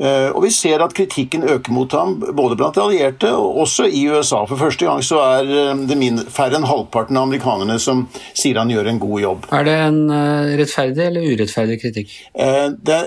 Eh, 0.00 0.30
og 0.32 0.44
vi 0.46 0.50
ser 0.54 0.80
at 0.80 0.94
kritikken 0.96 1.44
øker 1.44 1.74
mot 1.76 1.92
ham, 1.92 2.14
både 2.36 2.56
blant 2.56 2.78
de 2.78 2.84
allierte 2.84 3.32
og 3.36 3.58
også 3.66 3.84
i 3.84 4.06
USA. 4.08 4.46
For 4.48 4.56
første 4.60 4.88
gang 4.88 5.04
så 5.04 5.20
er 5.20 5.50
eh, 5.52 5.82
det 5.90 5.98
færre 6.32 6.56
enn 6.56 6.68
halvparten 6.68 7.18
av 7.20 7.28
amerikanerne 7.28 7.76
som 7.82 8.06
sier 8.32 8.62
han 8.62 8.72
gjør 8.72 8.88
en 8.94 9.02
god 9.02 9.20
jobb. 9.26 9.50
Er 9.52 9.68
det 9.68 9.76
en 9.90 10.00
eh, 10.16 10.56
rettferdig 10.60 11.04
eller 11.10 11.28
urettferdig 11.34 11.76
kritikk? 11.82 12.16
Det, 12.32 13.00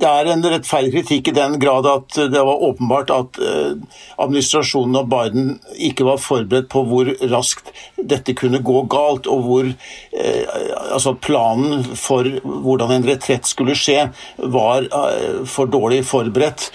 det 0.00 0.08
er 0.08 0.30
en 0.32 0.44
rettferdig 0.44 0.92
kritikk 0.94 1.28
i 1.28 1.34
den 1.36 1.58
grad 1.60 1.86
at 1.88 2.16
det 2.32 2.42
var 2.46 2.62
åpenbart 2.70 3.10
at 3.12 3.40
eh, 3.44 3.72
administrasjonen 4.20 4.96
av 5.02 5.08
Biden 5.12 5.50
ikke 5.76 6.06
var 6.08 6.22
forberedt 6.22 6.70
på 6.72 6.84
hvor 6.88 7.10
raskt 7.32 7.68
dette 7.96 8.34
kunne 8.38 8.62
gå 8.64 8.84
galt, 8.92 9.28
og 9.28 9.44
hvor 9.44 9.68
eh, 9.68 10.54
altså 10.90 11.14
planen 11.20 11.84
for 11.98 12.28
hvordan 12.40 12.94
en 12.96 13.08
retrett 13.10 13.48
skulle 13.48 13.76
skje, 13.78 14.08
var 14.40 14.88
eh, 14.88 15.42
for 15.48 15.70
dårlig 15.70 16.02
forberedt 16.08 16.70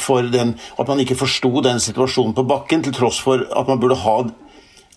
for 0.00 0.26
den, 0.30 0.54
at 0.78 0.88
man 0.88 1.00
ikke 1.02 1.18
forsto 1.18 1.50
den 1.64 1.82
situasjonen 1.82 2.36
på 2.36 2.46
bakken, 2.48 2.84
til 2.86 2.94
tross 2.96 3.18
for 3.22 3.42
at 3.44 3.68
man 3.68 3.82
burde 3.82 3.98
ha 4.04 4.16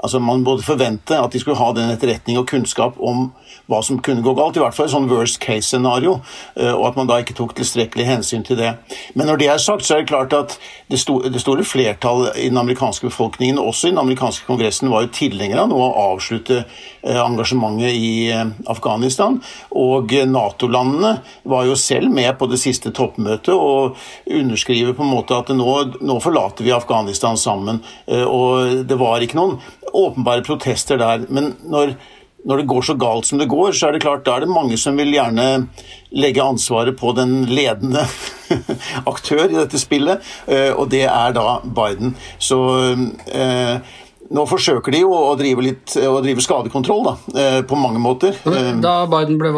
Altså 0.04 0.20
Man 0.20 0.44
både 0.44 0.64
forvente 0.64 1.16
at 1.16 1.32
de 1.32 1.40
skulle 1.40 1.58
ha 1.58 1.72
den 1.76 1.94
etterretning 1.94 2.38
og 2.38 2.50
kunnskap 2.50 3.00
om 3.00 3.30
hva 3.72 3.80
som 3.86 4.02
kunne 4.04 4.24
gå 4.24 4.34
galt. 4.36 4.58
I 4.58 4.64
hvert 4.64 4.76
fall 4.76 4.90
i 4.90 4.92
sånn 4.92 5.08
worst 5.08 5.40
case-scenario, 5.44 6.18
eh, 6.60 6.74
og 6.74 6.90
at 6.90 6.98
man 7.00 7.08
da 7.08 7.20
ikke 7.22 7.36
tok 7.38 7.56
tilstrekkelig 7.56 8.08
hensyn 8.10 8.44
til 8.44 8.60
det. 8.60 8.74
Men 9.16 9.30
når 9.30 9.40
det 9.40 9.50
er 9.54 9.62
sagt, 9.64 9.86
så 9.88 9.96
er 9.96 10.04
det 10.04 10.10
klart 10.12 10.36
at 10.36 10.58
det, 10.92 11.00
store, 11.00 11.32
det 11.32 11.42
store 11.42 11.64
flertall 11.68 12.28
i 12.34 12.50
den 12.50 12.60
amerikanske 12.60 13.08
befolkningen, 13.08 13.62
også 13.62 13.88
i 13.88 13.94
den 13.94 14.02
amerikanske 14.02 14.48
kongressen, 14.50 14.92
var 14.92 15.06
jo 15.06 15.14
tilhengere 15.16 15.64
av 15.64 15.72
nå 15.72 15.80
å 15.80 15.92
avslutte 16.10 16.60
eh, 16.60 17.22
engasjementet 17.24 17.96
i 17.96 18.14
eh, 18.34 18.52
Afghanistan. 18.74 19.40
Og 19.80 20.12
Nato-landene 20.28 21.14
var 21.48 21.70
jo 21.70 21.80
selv 21.80 22.12
med 22.12 22.34
på 22.40 22.50
det 22.52 22.60
siste 22.60 22.92
toppmøtet 22.92 23.54
og 23.56 23.96
underskriver 24.28 24.98
på 24.98 25.06
en 25.06 25.14
måte 25.14 25.40
at 25.40 25.54
nå, 25.56 25.72
nå 26.04 26.20
forlater 26.24 26.68
vi 26.68 26.76
Afghanistan 26.76 27.40
sammen. 27.40 27.80
Og 28.08 28.84
det 28.88 28.98
var 29.00 29.24
ikke 29.24 29.38
noen 29.40 29.58
åpenbare 29.94 30.44
protester 30.46 31.00
der. 31.02 31.26
Men 31.30 31.54
når 31.64 31.96
når 32.44 32.58
det 32.60 32.68
går 32.68 32.82
så 32.82 32.96
galt 33.00 33.28
som 33.28 33.40
det 33.40 33.50
går, 33.52 33.72
så 33.72 33.88
er 33.88 33.96
det 33.96 34.04
klart 34.04 34.26
da 34.28 34.36
er 34.36 34.46
det 34.46 34.52
mange 34.52 34.78
som 34.80 35.00
vil 35.00 35.14
gjerne 35.16 35.48
legge 36.20 36.44
ansvaret 36.44 36.98
på 37.00 37.16
den 37.16 37.44
ledende 37.48 38.06
aktør 39.14 39.46
i 39.48 39.56
dette 39.58 39.80
spillet, 39.82 40.24
eh, 40.52 40.72
og 40.72 40.90
det 40.92 41.06
er 41.08 41.36
da 41.36 41.60
Biden. 41.64 42.18
Så 42.44 42.60
eh, 43.32 43.94
nå 44.34 44.44
forsøker 44.50 44.94
de 44.94 45.04
jo 45.04 45.14
å 45.16 45.34
drive, 45.40 45.64
litt, 45.64 45.96
å 45.96 46.20
drive 46.24 46.44
skadekontroll, 46.44 47.08
da, 47.08 47.16
eh, 47.40 47.58
på 47.68 47.80
mange 47.80 48.02
måter. 48.04 48.36
Da 48.84 48.96
Biden 49.08 49.40
ble, 49.40 49.54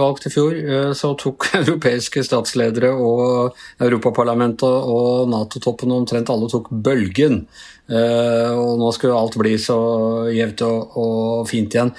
valgt 0.00 0.28
i 0.28 0.34
fjor, 0.34 0.60
så 0.98 1.14
tok 1.20 1.48
europeiske 1.62 2.24
statsledere 2.26 2.92
og 2.92 3.56
Europaparlamentet 3.80 4.68
og 4.68 5.30
Nato-toppene 5.32 6.02
omtrent 6.02 6.32
alle 6.32 6.52
tok 6.52 6.68
bølgen 6.70 7.46
og 7.90 8.78
nå 8.78 8.90
skulle 8.94 9.18
alt 9.18 9.38
bli 9.40 9.56
så 9.58 9.78
jevnt 10.30 10.62
og, 10.66 10.96
og 11.00 11.48
fint 11.50 11.74
igjen. 11.74 11.90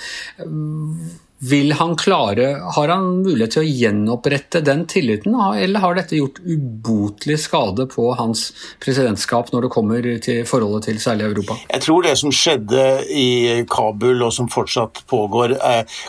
Vil 1.44 1.72
han 1.74 1.96
klare, 1.96 2.62
Har 2.76 2.88
han 2.88 3.24
mulighet 3.24 3.56
til 3.56 3.64
å 3.64 3.66
gjenopprette 3.66 4.60
den 4.62 4.84
tilliten, 4.86 5.34
eller 5.34 5.82
har 5.82 5.96
dette 5.98 6.14
gjort 6.20 6.38
ubotelig 6.46 7.40
skade 7.42 7.88
på 7.90 8.12
hans 8.20 8.52
presidentskap 8.84 9.50
når 9.50 9.66
det 9.66 9.72
kommer 9.74 10.06
til 10.22 10.44
forholdet 10.46 10.86
til 10.86 11.00
særlig 11.02 11.32
Europa? 11.32 11.58
Jeg 11.72 11.82
tror 11.82 12.06
det 12.06 12.14
som 12.22 12.34
skjedde 12.36 12.84
i 13.10 13.64
Kabul, 13.70 14.22
og 14.22 14.30
som 14.36 14.52
fortsatt 14.54 15.02
pågår, 15.10 15.56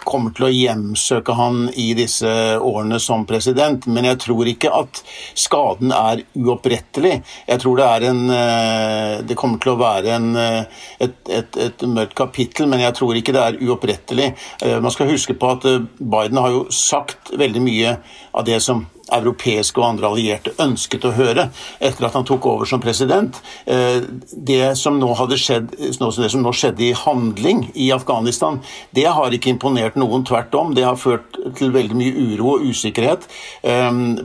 kommer 0.05 0.37
til 0.37 0.51
å 0.51 0.53
hjemsøke 0.53 1.39
han 1.39 1.65
i 1.81 1.89
disse 1.97 2.29
årene 2.61 3.01
som 3.01 3.25
president. 3.25 3.89
Men 3.89 4.11
jeg 4.11 4.21
tror 4.27 4.53
ikke 4.53 4.75
at 4.83 5.01
skaden 5.33 5.97
er 5.97 6.27
uopprettelig. 6.37 7.23
Jeg 7.49 7.65
tror 7.65 7.81
det 7.81 7.89
er 7.89 8.09
en 8.11 8.23
eh, 8.37 9.17
Det 9.25 9.37
kommer 9.39 9.61
til 9.62 9.73
å 9.73 9.81
være 9.81 10.12
en, 10.19 10.29
eh, 10.37 10.87
et, 11.01 11.17
et, 11.41 11.61
et 11.71 11.89
mørkt 11.89 12.19
kapittel, 12.21 12.69
men 12.69 12.85
jeg 12.85 12.99
tror 13.01 13.17
ikke 13.17 13.33
det 13.33 13.49
er 13.49 13.61
uopprettelig. 13.65 14.33
Eh, 14.61 14.77
man 14.83 14.93
skal 14.93 15.09
huske 15.09 15.22
huske 15.23 15.38
på 15.38 15.55
at 15.55 15.69
eh, 15.69 15.85
Biden 15.99 16.41
har 16.41 16.50
jo 16.52 16.67
sagt 16.75 17.33
veldig 17.38 17.62
mye 17.62 17.97
av 18.33 18.45
det 18.49 18.59
som 18.64 18.87
europeiske 19.12 19.81
og 19.81 19.87
andre 19.87 20.09
allierte 20.09 20.52
ønsket 20.62 21.05
å 21.05 21.12
høre 21.17 21.49
etter 21.83 22.07
at 22.07 22.14
han 22.17 22.25
tok 22.25 22.47
over 22.49 22.69
som 22.69 22.81
president. 22.81 23.37
Det 23.67 24.61
som 24.79 24.97
nå, 24.97 25.11
skjedd, 25.37 25.75
det 25.75 26.31
som 26.33 26.45
nå 26.45 26.52
skjedde 26.57 26.87
i 26.87 26.93
handling 26.97 27.67
i 27.75 27.91
Afghanistan, 27.93 28.61
det 28.97 29.05
har 29.12 29.35
ikke 29.35 29.50
imponert 29.52 29.99
noen. 30.00 30.25
Tvert 30.25 30.55
om. 30.57 30.71
Det 30.73 30.87
har 30.87 30.97
ført 30.97 31.37
til 31.59 31.75
veldig 31.75 31.99
mye 31.99 32.25
uro 32.31 32.55
og 32.55 32.64
usikkerhet 32.71 33.26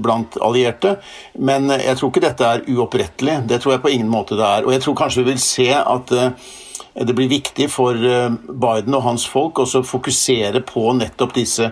blant 0.06 0.38
allierte. 0.46 0.96
Men 1.36 1.68
jeg 1.74 1.98
tror 1.98 2.13
ikke 2.13 2.24
dette 2.30 2.54
er 2.54 2.63
uopprettelig. 2.70 3.42
Det 3.50 3.60
tror 3.63 3.75
jeg 3.75 3.84
på 3.84 3.92
ingen 3.98 4.13
måte 4.13 4.39
det 4.39 4.48
er. 4.48 4.70
Og 4.70 4.77
jeg 4.77 4.86
tror 4.86 5.01
kanskje 5.01 5.25
vi 5.25 5.34
vil 5.34 5.44
se 5.44 5.68
at 5.82 6.16
det 7.06 7.13
blir 7.13 7.30
viktig 7.30 7.68
for 7.70 7.94
Biden 7.94 8.96
og 8.98 9.04
hans 9.06 9.27
folk 9.30 9.60
å 9.62 9.68
fokusere 9.86 10.63
på 10.66 10.94
nettopp 10.98 11.36
disse 11.36 11.72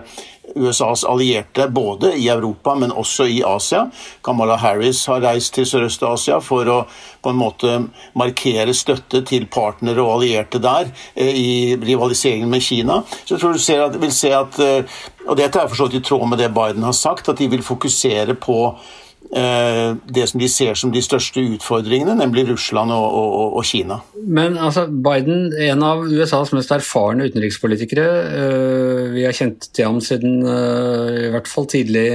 USAs 0.54 1.04
allierte 1.04 1.68
både 1.68 2.12
i 2.16 2.28
Europa, 2.28 2.74
men 2.74 2.92
også 2.92 3.26
i 3.26 3.42
Asia. 3.44 3.86
Kamala 4.22 4.56
Harris 4.56 5.04
har 5.06 5.20
reist 5.20 5.54
til 5.54 5.66
Sørøst-Asia 5.68 6.38
for 6.44 6.68
å 6.70 6.78
på 7.22 7.32
en 7.32 7.40
måte 7.40 7.72
markere 8.18 8.74
støtte 8.76 9.22
til 9.26 9.48
partnere 9.52 10.02
og 10.04 10.18
allierte 10.18 10.60
der 10.62 10.90
eh, 11.14 11.32
i 11.32 11.50
rivaliseringen 11.82 12.50
med 12.50 12.62
Kina. 12.62 13.02
Så 13.24 13.36
jeg 13.36 13.42
tror 13.42 13.56
du 13.56 13.64
at, 13.86 13.98
vil 14.02 14.14
se 14.14 14.32
at, 14.36 14.60
eh, 14.62 15.00
og 15.26 15.36
Dette 15.36 15.60
er 15.60 15.72
forstått 15.72 15.98
i 15.98 16.04
tråd 16.04 16.28
med 16.30 16.40
det 16.40 16.52
Biden 16.54 16.86
har 16.86 16.96
sagt, 16.96 17.28
at 17.28 17.42
de 17.42 17.50
vil 17.50 17.66
fokusere 17.66 18.38
på 18.40 18.60
Eh, 18.70 19.05
det 19.26 20.24
som 20.30 20.40
de 20.40 20.48
ser 20.50 20.78
som 20.78 20.92
de 20.94 21.02
største 21.02 21.42
utfordringene, 21.56 22.14
nemlig 22.18 22.46
Russland 22.50 22.92
og, 22.94 23.06
og, 23.18 23.56
og, 23.58 23.64
Kina. 23.66 24.00
Men 24.22 24.58
altså, 24.58 24.86
Biden, 24.86 25.50
en 25.66 25.84
av 25.84 26.04
USAs 26.06 26.52
mest 26.56 26.72
erfarne 26.74 27.26
utenrikspolitikere, 27.26 28.06
eh, 28.40 29.04
vi 29.16 29.24
har 29.26 29.36
kjent 29.36 29.70
til 29.72 29.88
ham 29.88 30.02
siden 30.04 30.42
eh, 30.46 31.22
i 31.26 31.30
hvert 31.34 31.50
fall 31.50 31.70
tidlig 31.70 32.08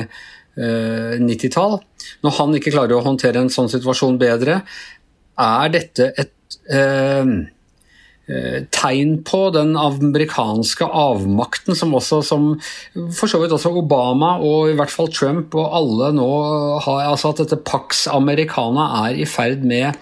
90-tall. 0.52 1.78
Når 2.26 2.34
han 2.36 2.58
ikke 2.58 2.74
klarer 2.74 2.98
å 2.98 3.06
håndtere 3.06 3.40
en 3.40 3.50
sånn 3.54 3.70
situasjon 3.72 4.18
bedre, 4.22 4.60
er 5.40 5.72
dette 5.72 6.10
et 6.20 6.36
Eh, 6.70 7.26
tegn 8.72 9.18
på 9.28 9.42
den 9.56 9.74
amerikanske 9.80 10.86
avmakten 10.88 11.76
som 11.78 11.96
også 11.98 12.22
som 12.26 12.48
for 13.16 13.28
så 13.28 13.42
vidt 13.42 13.54
også 13.56 13.74
Obama 13.82 14.38
og 14.40 14.72
i 14.72 14.78
hvert 14.78 14.94
fall 14.94 15.12
Trump 15.12 15.56
og 15.58 15.76
alle 15.82 16.12
nå 16.16 16.32
har 16.86 17.10
altså 17.10 17.32
At 17.32 17.44
dette 17.44 17.60
Pax 17.68 18.06
Americana 18.12 18.88
er 19.06 19.20
i 19.20 19.28
ferd 19.30 19.66
med 19.68 19.98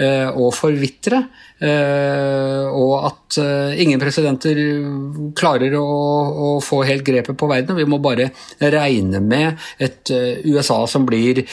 uh, 0.00 0.30
å 0.34 0.50
forvitre. 0.54 1.24
Uh, 1.64 2.68
og 2.76 3.06
at 3.08 3.38
uh, 3.40 3.72
ingen 3.80 4.00
presidenter 4.02 4.58
klarer 5.38 5.76
å, 5.78 5.84
å, 5.84 6.48
få 6.64 6.82
helt 6.84 7.06
grepet 7.06 7.38
på 7.40 7.48
verden. 7.48 7.78
Vi 7.78 7.86
må 7.88 8.00
bare 8.04 8.28
regne 8.60 9.22
med 9.24 9.62
et 9.82 10.12
USA 10.44 10.82
som 10.90 11.06
blir 11.08 11.44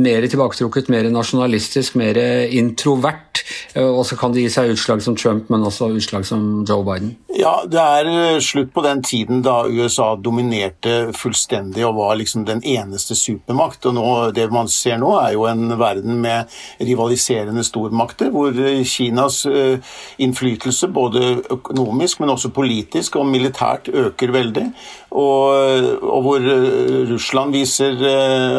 mer 0.00 0.24
tilbaketrukket, 0.24 0.88
mer 0.92 1.10
nasjonalistisk, 1.12 1.98
mer 2.00 2.18
introvert 2.48 3.32
Eh, 3.74 3.88
og 3.88 4.04
så 4.06 4.16
kan 4.18 4.32
det 4.32 4.44
gi 4.44 4.52
seg 4.52 4.72
utslag 4.74 5.02
som 5.04 5.16
Trump, 5.18 5.48
men 5.52 5.64
også 5.66 5.90
utslag 5.96 6.26
som 6.28 6.64
Joe 6.68 6.84
Biden. 6.86 7.14
Ja, 7.36 7.62
det 7.68 7.80
er 7.80 8.10
eh, 8.10 8.40
slutt 8.44 8.72
på 8.74 8.84
den 8.84 9.02
tiden 9.06 9.42
da 9.44 9.62
USA 9.68 10.12
dominerte 10.20 11.12
fullstendig 11.16 11.84
og 11.88 11.96
var 12.00 12.18
liksom 12.20 12.46
den 12.48 12.62
eneste 12.64 13.16
supermakt. 13.18 13.86
Og 13.88 13.96
nå, 13.96 14.08
det 14.36 14.48
man 14.52 14.70
ser 14.72 15.00
nå, 15.02 15.14
er 15.20 15.36
jo 15.36 15.46
en 15.50 15.76
verden 15.80 16.20
med 16.24 16.52
rivaliserende 16.80 17.64
stormakter, 17.66 18.32
hvor 18.34 18.52
eh, 18.56 18.82
Kinas 18.88 19.41
innflytelse 20.22 20.88
både 20.92 21.42
økonomisk, 21.52 22.20
men 22.20 22.32
også 22.34 22.52
politisk 22.54 23.16
og 23.20 23.26
militært 23.30 23.88
øker 23.88 24.34
veldig. 24.34 24.66
Og, 25.10 26.02
og 26.02 26.20
hvor 26.26 26.46
Russland 27.10 27.52
viser 27.56 27.98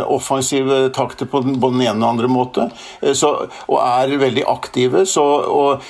offensive 0.04 0.90
takter 0.96 1.30
på 1.30 1.44
den, 1.46 1.60
på 1.62 1.72
den 1.74 1.86
ene 1.86 2.06
og 2.06 2.10
andre 2.14 2.30
måte, 2.32 2.68
så, 3.14 3.34
og 3.68 3.80
er 3.82 4.18
veldig 4.22 4.46
aktive 4.52 5.06
så, 5.10 5.24
og, 5.50 5.88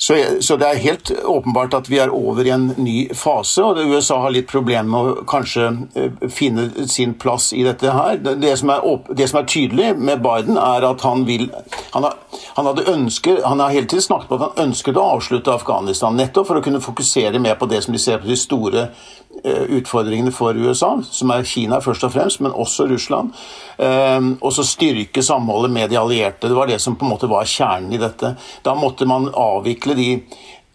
så, 0.00 0.16
så, 0.40 0.56
det 0.56 0.66
er 0.66 0.78
helt 0.80 1.10
åpenbart 1.28 1.74
at 1.76 1.88
vi 1.90 1.98
er 2.00 2.08
over 2.08 2.46
i 2.46 2.52
en 2.54 2.70
ny 2.80 3.10
fase, 3.14 3.60
og 3.60 3.76
USA 3.84 4.16
har 4.22 4.32
litt 4.32 4.48
problemer 4.48 4.88
med 4.88 5.10
å 5.10 5.24
kanskje 5.28 5.66
eh, 5.92 6.22
finne 6.32 6.86
sin 6.88 7.12
plass 7.20 7.50
i 7.52 7.60
dette 7.66 7.92
her. 7.92 8.16
Det 8.16 8.54
som 8.56 8.72
er, 8.72 8.86
det 9.12 9.28
som 9.28 9.42
er 9.42 9.50
tydelig 9.52 9.90
med 10.00 10.22
Biden, 10.24 10.56
er 10.56 10.88
at 10.88 11.04
han 11.04 11.26
vil 11.28 11.50
Han, 11.92 12.04
har, 12.06 12.14
han 12.54 12.66
ønsket, 12.88 13.42
han 13.44 13.60
har 13.60 13.74
hele 13.74 13.86
tiden 13.86 14.02
snakket 14.02 14.28
på 14.28 14.38
at 14.38 14.44
han 14.46 14.68
ønsket 14.70 14.96
å 14.96 15.06
avslutte 15.18 15.52
Afghanistan, 15.52 16.16
nettopp 16.16 16.48
for 16.48 16.60
å 16.60 16.64
kunne 16.64 16.80
fokusere 16.80 17.42
mer 17.42 17.58
på 17.60 17.68
det 17.68 17.82
som 17.84 17.92
de 17.92 18.00
ser 18.00 18.22
på 18.22 18.30
de 18.30 18.38
store 18.38 18.88
utfordringene 19.44 20.32
for 20.34 20.56
USA, 20.56 20.92
som 21.02 21.32
er 21.34 21.46
Kina 21.48 21.80
først 21.80 22.04
og 22.06 22.12
fremst, 22.14 22.42
men 22.44 22.52
også 22.52 22.86
Russland. 22.90 23.32
Eh, 23.78 24.20
og 24.40 24.52
så 24.52 24.66
styrke 24.66 25.22
samholdet 25.24 25.72
med 25.74 25.90
de 25.90 25.98
allierte. 26.00 26.48
Det 26.48 26.56
var 26.58 26.70
det 26.70 26.80
som 26.82 26.96
på 26.96 27.06
en 27.06 27.14
måte 27.14 27.30
var 27.30 27.48
kjernen 27.48 27.92
i 27.96 28.00
dette. 28.00 28.34
Da 28.64 28.76
måtte 28.78 29.08
man 29.08 29.30
avvikle 29.34 29.98
de 29.98 30.10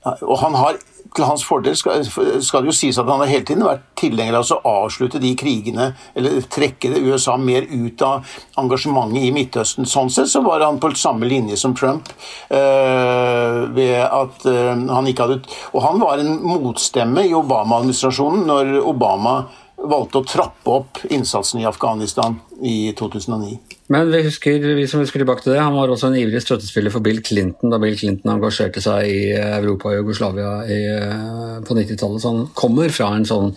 Og 0.06 0.38
han 0.38 0.54
har 0.54 0.76
til 1.16 1.26
hans 1.28 1.44
fordel 1.46 1.76
skal, 1.78 2.04
skal, 2.06 2.64
det 2.64 2.72
jo 2.72 2.76
sies 2.76 2.98
at 3.00 3.10
han 3.10 3.22
har 3.22 3.30
hele 3.30 3.46
tiden 3.48 3.66
vært 3.66 3.86
tilhenger 4.00 4.38
av 4.40 4.52
å 4.56 4.74
avslutte 4.86 5.22
de 5.22 5.32
krigene, 5.38 5.92
eller 6.18 6.46
trekke 6.52 6.92
USA 7.06 7.38
mer 7.40 7.68
ut 7.70 8.02
av 8.06 8.38
engasjementet 8.60 9.28
i 9.28 9.34
Midtøsten. 9.36 9.88
Sånn 9.90 10.12
sett 10.14 10.32
så 10.32 10.42
var 10.46 10.66
han 10.66 10.80
på 10.82 10.92
samme 10.98 11.30
linje 11.30 11.60
som 11.60 11.76
Trump. 11.78 12.12
Øh, 12.50 13.62
ved 13.76 14.00
at 14.04 14.48
øh, 14.50 14.72
han 14.90 15.08
ikke 15.10 15.26
hadde 15.26 15.56
Og 15.74 15.82
han 15.84 16.00
var 16.02 16.22
en 16.22 16.38
motstemme 16.44 17.26
i 17.28 17.34
Obama-administrasjonen 17.36 18.46
når 18.48 18.74
Obama 18.86 19.38
valgte 19.76 20.22
å 20.22 20.28
trappe 20.28 20.76
opp 20.80 21.02
innsatsen 21.10 21.62
i 21.62 21.68
Afghanistan 21.70 22.40
i 22.62 22.94
2009. 22.98 23.58
Men 23.88 24.10
vi 24.10 24.24
husker, 24.26 24.64
vi 24.76 24.88
som 24.90 25.02
husker 25.04 25.22
tilbake 25.22 25.44
til 25.46 25.54
det, 25.54 25.60
han 25.62 25.76
var 25.78 25.92
også 25.94 26.08
en 26.10 26.18
ivrig 26.18 26.40
støttespiller 26.42 26.90
for 26.94 27.06
Bill 27.06 27.20
Clinton 27.26 27.70
da 27.70 27.78
Bill 27.82 27.98
Clinton 28.00 28.32
engasjerte 28.34 28.82
seg 28.82 29.06
i 29.06 29.20
Europa 29.38 29.92
og 29.92 30.00
Jugoslavia 30.00 30.54
i, 30.66 30.80
eh, 30.90 31.60
på 31.66 31.78
90-tallet. 31.78 32.22
Så 32.24 32.32
han 32.32 32.48
kommer 32.58 32.90
fra 32.94 33.12
en 33.14 33.28
sånn 33.30 33.52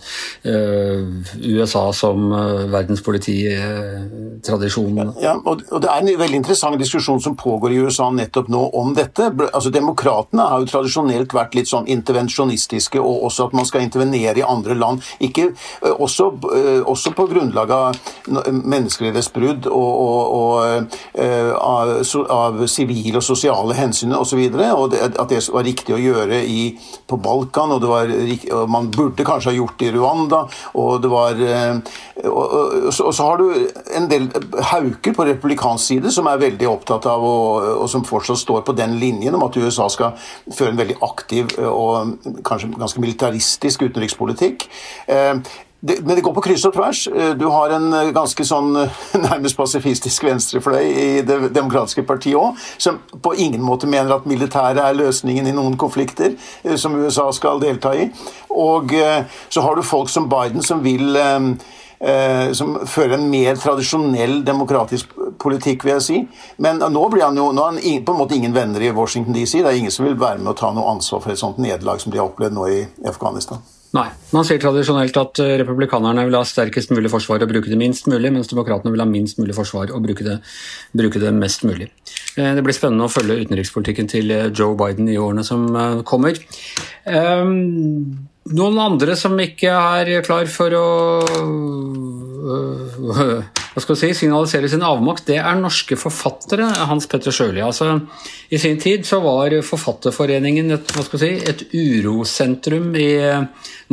uh, 0.45 1.01
USA 1.49 1.89
som 1.97 2.29
uh, 2.29 2.69
verdens 2.69 3.01
polititradisjon. 3.05 5.01
Uh, 5.01 5.17
ja, 5.23 5.33
og, 5.39 5.65
det 5.65 5.89
er 5.89 5.97
en 6.03 6.21
veldig 6.21 6.39
interessant 6.43 6.77
diskusjon 6.77 7.21
som 7.25 7.37
pågår 7.39 7.73
i 7.73 7.81
USA 7.81 8.11
nettopp 8.13 8.53
nå 8.53 8.61
om 8.77 8.93
dette. 8.97 9.31
Altså 9.49 9.73
Demokratene 9.73 10.45
har 10.51 10.61
jo 10.61 10.69
tradisjonelt 10.69 11.33
vært 11.33 11.57
litt 11.57 11.71
sånn 11.71 11.89
intervensjonistiske, 11.89 13.01
og 13.01 13.25
også 13.31 13.49
at 13.49 13.57
man 13.57 13.65
skal 13.69 13.81
intervenere 13.87 14.43
i 14.43 14.45
andre 14.45 14.77
land. 14.77 15.01
Ikke, 15.25 15.49
også, 15.81 16.31
også 16.85 17.17
på 17.17 17.29
grunnlag 17.33 17.73
av 17.73 17.97
menneskerettighetsbrudd 18.29 19.69
og, 19.73 19.91
og 19.99 20.39
og, 20.39 20.89
av, 21.59 21.91
av 22.33 22.61
sivile 22.69 23.19
og 23.19 23.25
sosiale 23.25 23.75
hensyn 23.77 24.13
osv. 24.15 24.39
Og, 24.39 24.57
så 24.59 24.75
og 24.75 24.95
at 24.99 25.31
det 25.31 25.41
var 25.53 25.65
riktig 25.67 25.95
å 25.95 26.01
gjøre 26.01 26.41
i, 26.45 26.61
på 27.09 27.19
Balkan, 27.21 27.73
og, 27.75 27.87
var, 27.89 28.11
og, 28.11 28.65
man 28.71 28.89
burde 28.93 29.25
kanskje 29.27 29.51
ha 29.51 29.57
gjort 29.57 29.77
det 29.81 29.91
i 29.91 29.95
Rwanda. 29.95 30.43
Og, 30.73 30.91
det 31.03 31.11
var, 31.11 31.43
eh, 31.43 31.79
så, 32.91 33.11
så 33.11 33.29
har 33.29 33.41
du 33.41 33.47
en 33.97 34.09
del 34.11 34.29
hauker 34.71 35.15
på 35.15 35.27
republikansk 35.29 35.93
side 35.93 36.13
som 36.13 36.29
er 36.29 36.41
veldig 36.41 36.69
opptatt 36.69 37.07
av, 37.09 37.23
og, 37.25 37.85
som 37.91 38.05
fortsatt 38.07 38.41
står 38.41 38.65
på 38.67 38.77
den 38.77 38.97
linjen 39.01 39.35
om 39.37 39.47
at 39.47 39.57
USA 39.59 39.89
skal 39.91 40.17
føre 40.47 40.73
en 40.73 40.81
veldig 40.81 40.99
aktiv 41.05 41.55
og 41.69 42.19
kanskje 42.45 42.73
ganske 42.77 43.01
militaristisk 43.01 43.87
utenrikspolitikk. 43.87 44.67
Det, 45.81 46.05
men 46.05 46.15
det 46.15 46.21
går 46.21 46.33
på 46.35 46.41
kryss 46.43 46.65
og 46.67 46.73
tvers. 46.75 47.05
Eh, 47.07 47.29
du 47.39 47.45
har 47.47 47.71
en 47.71 47.93
eh, 47.95 48.11
ganske 48.15 48.43
sånn 48.45 48.75
eh, 48.81 48.97
nærmest 49.29 49.55
pasifistisk 49.55 50.25
venstrefløy 50.27 50.83
i 50.83 51.07
Det 51.23 51.37
demokratiske 51.55 52.03
partiet 52.07 52.35
òg, 52.35 52.59
som 52.77 52.99
på 53.23 53.33
ingen 53.39 53.63
måte 53.63 53.87
mener 53.87 54.17
at 54.17 54.27
militæret 54.27 54.81
er 54.83 54.97
løsningen 54.99 55.47
i 55.47 55.55
noen 55.55 55.77
konflikter 55.79 56.35
som 56.79 56.97
USA 56.99 57.29
skal 57.35 57.61
delta 57.63 57.93
i. 57.95 58.09
Og 58.49 58.91
så 59.49 59.63
har 59.63 59.75
du 59.77 59.85
folk 59.85 60.09
som 60.11 60.27
Biden 60.31 60.63
som 60.65 60.81
vil 60.83 61.15
som 62.55 62.75
fører 62.87 63.17
en 63.17 63.27
mer 63.29 63.59
tradisjonell 63.59 64.39
demokratisk 64.47 65.11
politikk, 65.41 65.83
vil 65.85 65.97
jeg 65.97 66.05
si. 66.05 66.19
Men 66.63 66.79
nå, 66.79 67.03
blir 67.11 67.27
han 67.27 67.37
jo, 67.37 67.49
nå 67.55 67.65
har 67.65 67.75
han 67.75 68.05
på 68.05 68.15
en 68.15 68.21
måte 68.21 68.37
ingen 68.39 68.55
venner 68.55 68.83
i 68.83 68.93
Washington 68.95 69.35
DC. 69.35 69.59
Det 69.59 69.67
er 69.67 69.81
ingen 69.81 69.93
som 69.93 70.07
vil 70.07 70.19
være 70.19 70.39
med 70.41 70.53
å 70.53 70.59
ta 70.59 70.71
noe 70.75 70.95
ansvar 70.95 71.23
for 71.25 71.35
et 71.35 71.41
sånt 71.41 71.59
nederlag 71.61 72.01
som 72.01 72.15
de 72.15 72.21
har 72.21 72.31
opplevd 72.31 72.55
nå 72.55 72.71
i 72.71 72.79
Afghanistan. 73.11 73.61
Nei. 73.97 74.05
Man 74.35 74.45
sier 74.45 74.59
tradisjonelt 74.61 75.15
at 75.17 75.39
eh, 75.41 75.55
republikanerne 75.63 76.27
vil 76.27 76.37
ha 76.37 76.43
sterkest 76.45 76.91
mulig 76.93 77.09
forsvar 77.09 77.41
og 77.41 77.49
bruke 77.49 77.71
det 77.71 77.79
minst 77.79 78.05
mulig, 78.11 78.29
mens 78.35 78.51
demokratene 78.51 78.93
vil 78.93 79.01
ha 79.01 79.07
minst 79.09 79.39
mulig 79.41 79.55
forsvar 79.57 79.89
og 79.95 80.03
bruke 80.05 80.25
det, 80.27 80.35
bruke 80.93 81.21
det, 81.21 81.31
mest 81.33 81.65
mulig. 81.65 81.89
Eh, 82.37 82.51
det 82.53 82.63
blir 82.65 82.77
spennende 82.77 83.07
å 83.07 83.13
følge 83.13 83.39
utenrikspolitikken 83.41 84.11
til 84.11 84.29
eh, 84.35 84.51
Joe 84.53 84.77
Biden 84.77 85.09
i 85.09 85.17
årene 85.17 85.45
som 85.47 85.65
kommer. 86.05 86.37
Noen 88.49 88.77
andre 88.81 89.15
som 89.17 89.33
ikke 89.41 89.73
er 89.73 90.21
klar 90.25 90.45
for 90.53 90.73
å 90.77 90.85
skal 93.83 93.97
si, 93.99 94.09
signaliserer 94.17 94.71
sin 94.71 94.83
avmakt, 94.85 95.25
det 95.29 95.37
er 95.41 95.57
norske 95.59 95.97
forfattere, 95.99 96.67
Hans 96.89 97.07
Petter 97.09 97.33
Sjøli. 97.33 97.61
Altså, 97.63 97.99
I 98.49 98.59
sin 98.61 98.79
tid 98.81 99.05
så 99.07 99.19
var 99.23 99.53
Forfatterforeningen 99.65 100.71
et, 100.75 100.93
hva 100.95 101.03
skal 101.05 101.21
si, 101.21 101.31
et 101.49 101.63
urosentrum 101.73 102.93
i 102.97 103.09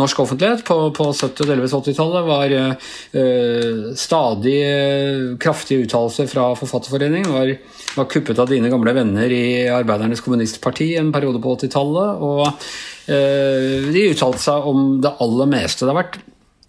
norsk 0.00 0.22
offentlighet. 0.24 0.64
På, 0.66 0.78
på 0.96 1.08
70- 1.12 1.44
og 1.44 1.50
delvis 1.50 1.74
80-tallet 1.76 2.28
var 2.28 2.54
uh, 2.56 3.88
stadig 3.98 4.58
kraftige 5.42 5.86
uttalelser 5.86 6.30
fra 6.30 6.50
Forfatterforeningen. 6.58 7.32
Var, 7.32 7.56
var 7.96 8.10
kuppet 8.12 8.40
av 8.42 8.52
dine 8.52 8.70
gamle 8.72 8.94
venner 8.96 9.32
i 9.32 9.46
Arbeidernes 9.72 10.24
Kommunistparti 10.24 10.92
en 11.00 11.12
periode 11.14 11.42
på 11.42 11.56
80-tallet. 11.58 12.24
og 12.30 12.46
uh, 12.46 13.92
de 13.92 14.08
uttalte 14.12 14.42
seg 14.46 14.72
om 14.72 14.96
det 15.04 15.16
aller 15.24 15.54
meste. 15.56 15.84
Det 15.84 15.94
har 15.94 16.02
vært 16.04 16.22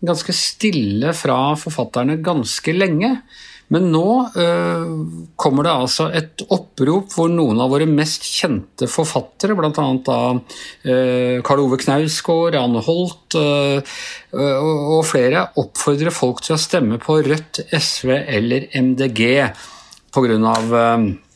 ganske 0.06 0.34
stille 0.36 1.14
fra 1.18 1.56
forfatterne 1.60 2.20
ganske 2.24 2.74
lenge. 2.76 3.18
Men 3.74 3.90
nå 3.92 4.08
øh, 4.40 4.92
kommer 5.36 5.68
det 5.68 5.74
altså 5.74 6.06
et 6.16 6.44
opprop 6.56 7.12
hvor 7.12 7.28
noen 7.32 7.60
av 7.60 7.74
våre 7.74 7.88
mest 7.90 8.24
kjente 8.24 8.88
forfattere, 8.88 9.58
bl.a. 9.60 9.72
da 10.08 10.20
øh, 10.38 11.42
Karl 11.44 11.66
Ove 11.66 11.80
Knausgård, 11.82 12.56
Anne 12.56 12.84
Holt 12.86 13.36
øh, 13.36 13.98
og 14.32 15.04
flere, 15.10 15.50
oppfordrer 15.60 16.16
folk 16.16 16.46
til 16.46 16.56
å 16.56 16.62
stemme 16.62 17.02
på 17.04 17.20
Rødt, 17.28 17.66
SV 17.76 18.14
eller 18.24 18.70
MDG 18.72 19.24
pga. 20.16 21.27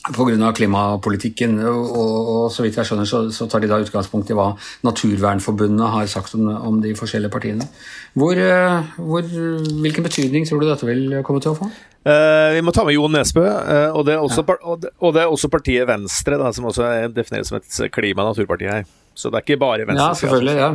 Pga. 0.00 0.52
klimapolitikken, 0.56 1.58
og, 1.68 1.90
og, 1.92 2.44
så 2.52 2.64
vidt 2.64 2.78
jeg 2.78 2.88
skjønner, 2.88 3.04
så, 3.04 3.20
så, 3.34 3.44
tar 3.50 3.60
de 3.60 3.68
da 3.68 3.76
utgangspunkt 3.82 4.30
i 4.32 4.36
hva 4.38 4.54
Naturvernforbundet 4.86 5.92
har 5.92 6.08
sagt 6.08 6.34
om, 6.38 6.48
om 6.48 6.78
de 6.80 6.94
forskjellige 6.96 7.32
partiene. 7.32 7.66
Hvor, 8.16 8.32
eh, 8.32 8.94
hvor, 8.96 9.28
hvilken 9.84 10.06
betydning 10.06 10.48
tror 10.48 10.62
du 10.62 10.70
dette 10.70 10.88
vil 10.88 11.20
komme 11.26 11.44
til 11.44 11.52
å 11.52 11.58
få? 11.58 11.68
Uh, 12.00 12.48
vi 12.56 12.62
må 12.64 12.72
ta 12.72 12.86
med 12.86 12.96
Jon 12.96 13.12
Nesbø, 13.12 13.44
uh, 13.44 13.90
og, 13.92 14.06
det 14.08 14.16
også, 14.16 14.40
ja. 14.40 14.56
og, 14.64 14.80
det, 14.80 14.94
og, 14.96 15.12
det 15.12 15.20
er 15.20 15.34
også, 15.34 15.52
partiet 15.52 15.84
Venstre, 15.90 16.40
da, 16.40 16.48
som 16.56 16.70
også 16.70 16.88
defineres 17.12 17.52
som 17.52 17.60
et 17.60 17.92
klima- 17.92 18.24
og 18.24 18.32
naturparti 18.32 18.70
her. 18.72 18.88
Så 19.20 19.28
det 19.28 19.40
er 19.40 19.44
ikke 19.44 19.60
bare 19.60 19.84
venstre. 19.84 20.06
Ja, 20.06 20.16
selvfølgelig, 20.16 20.54
ja. 20.56 20.68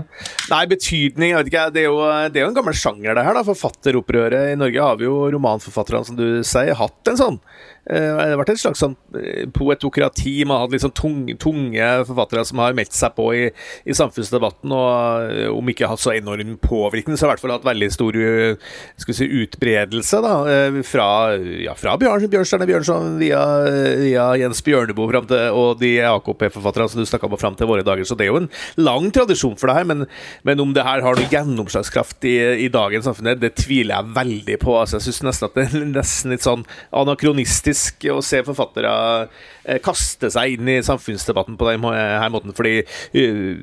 Nei, 0.51 0.60
betydning 0.70 1.32
jeg 1.32 1.39
vet 1.39 1.50
ikke, 1.50 1.63
det 1.74 1.82
er, 1.82 1.88
jo, 1.88 2.01
det 2.29 2.38
er 2.38 2.44
jo 2.46 2.50
en 2.51 2.58
gammel 2.60 2.75
sjanger, 2.77 3.15
det 3.17 3.24
her. 3.25 3.38
da, 3.38 3.46
Forfatteropprøret. 3.48 4.51
I 4.51 4.60
Norge 4.60 4.84
har 4.86 5.00
vi 5.00 5.08
jo 5.08 5.15
romanforfatterne, 5.34 6.05
som 6.05 6.20
du 6.20 6.27
sier, 6.46 6.75
hatt 6.77 7.10
en 7.10 7.17
sånn 7.17 7.39
det 7.86 8.01
har 8.18 8.39
vært 8.39 8.56
et 8.56 8.62
slags 8.62 8.82
sånn 8.82 8.96
eh, 9.20 9.46
poetokrati. 9.54 10.39
Man 10.48 10.58
har 10.58 10.63
hatt 10.65 10.74
liksom 10.74 10.94
tunge, 10.98 11.36
tunge 11.42 11.89
forfattere 12.10 12.42
som 12.50 12.62
har 12.63 12.74
meldt 12.77 12.96
seg 12.98 13.13
på 13.13 13.27
i, 13.38 13.44
i, 13.86 13.94
samfunnsdebatten, 13.94 14.74
og 14.74 15.27
eh, 15.30 15.51
om 15.54 15.70
ikke 15.70 15.89
hatt 15.92 16.01
så 16.01 16.15
enorm 16.15 16.56
påvirkning, 16.63 17.13
så 17.13 17.27
har 17.27 17.34
i 17.34 17.36
hvert 17.36 17.44
fall 17.44 17.54
hatt 17.54 17.68
veldig 17.68 17.89
stor 17.94 18.18
si, 18.18 19.27
utbredelse 19.44 20.22
da, 20.25 20.34
fra, 20.88 21.08
ja, 21.62 21.75
fra 21.77 21.94
Bjørn, 22.01 22.25
Bjørnstjerne 22.32 22.68
Bjørnson 22.70 23.20
via, 23.22 23.44
via, 24.01 24.25
Jens 24.42 24.63
Bjørneboe 24.65 25.12
fram 25.12 25.30
til, 25.30 25.46
og 25.54 25.77
de 25.82 25.94
AKP-forfatterne 26.10 26.89
som 26.89 27.04
du 27.04 27.10
snakka 27.10 27.30
om 27.30 27.38
fram 27.38 27.60
til 27.60 27.70
våre 27.70 27.86
dager. 27.86 28.08
Så 28.08 28.18
det 28.18 28.25
er 28.25 28.34
jo 28.34 28.42
en 28.42 28.50
lang 28.82 29.12
tradisjon 29.13 29.58
for 29.62 29.70
det 29.70 29.77
her, 29.77 29.89
men, 29.92 30.08
men 30.48 30.63
om 30.63 30.74
det 30.74 30.88
her 30.88 31.06
har 31.06 31.20
noe 31.20 31.30
gjennomslagskraft 31.30 32.25
i, 32.25 32.36
i 32.65 32.72
dagens 32.74 33.06
samfunn, 33.06 33.36
det 33.38 33.54
tviler 33.62 34.00
jeg 34.00 34.18
veldig 34.18 34.60
på. 34.65 34.74
Altså, 34.82 34.98
jeg 34.98 35.12
syns 35.12 35.24
nesten 35.30 35.50
at 35.51 35.60
det 35.60 35.68
er 35.70 35.89
nesten 35.94 36.34
litt 36.34 36.46
sånn 36.46 36.65
anakronistisk 36.96 37.75
fantastisk 37.75 38.05
å 38.12 38.22
se 38.24 38.41
forfattere 38.46 38.91
eh, 39.65 39.79
kaste 39.84 40.29
seg 40.32 40.55
inn 40.55 40.70
i 40.70 40.84
samfunnsdebatten 40.86 41.58
på 41.58 41.67
denne 41.70 42.29
måten. 42.32 42.53
Fordi 42.55 42.82
uh, 42.82 43.55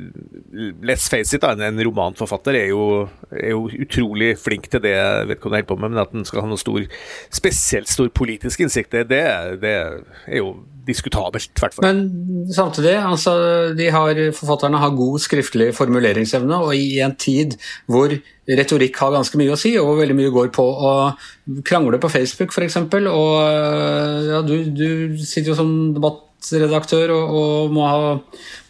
let's 0.84 1.08
face 1.10 1.34
it, 1.36 1.44
en 1.44 1.80
romanforfatter 1.82 2.56
er 2.58 2.68
jo, 2.72 3.08
er 3.30 3.52
jo 3.54 3.68
utrolig 3.70 4.36
flink 4.40 4.68
til 4.70 4.82
det 4.84 4.96
vedkommende 5.28 5.62
holder 5.62 5.68
på 5.68 5.76
med, 5.76 5.90
men 5.92 6.02
at 6.02 6.12
den 6.12 6.24
skal 6.24 6.44
ha 6.44 6.50
noe 6.50 6.60
stor, 6.60 6.84
spesielt 7.32 7.90
stor 7.90 8.08
politisk 8.14 8.60
innsikt, 8.64 8.92
det, 8.92 9.06
det 9.62 9.72
er 9.72 10.38
jo 10.38 10.54
diskutabelt, 10.86 11.50
i 11.52 11.62
hvert 11.62 11.76
fall. 11.76 11.86
Men 11.86 12.46
samtidig, 12.52 12.94
altså, 12.98 13.34
har, 13.94 14.20
forfatterne 14.36 14.80
har 14.82 14.96
god 14.98 15.22
skriftlig 15.22 15.70
formuleringsevne, 15.76 16.58
og 16.64 16.76
i 16.76 16.98
en 17.04 17.16
tid 17.16 17.56
hvor 17.90 18.14
retorikk 18.50 18.98
har 18.98 19.14
ganske 19.14 19.38
mye 19.38 19.54
å 19.54 19.60
si, 19.60 19.74
og 19.78 20.00
veldig 20.00 20.18
mye 20.18 20.34
går 20.34 20.50
på 20.54 20.64
å 20.64 20.92
krangle 21.66 22.00
på 22.02 22.10
Facebook 22.12 22.54
f.eks. 22.54 22.80
Og 22.82 23.34
ja, 24.28 24.42
du, 24.46 24.56
du, 24.74 24.88
sitter 25.22 25.52
jo 25.52 25.58
som 25.58 25.72
debattredaktør 26.50 27.14
og, 27.14 27.36
og 27.38 27.74
må, 27.74 27.86
ha, 27.86 28.14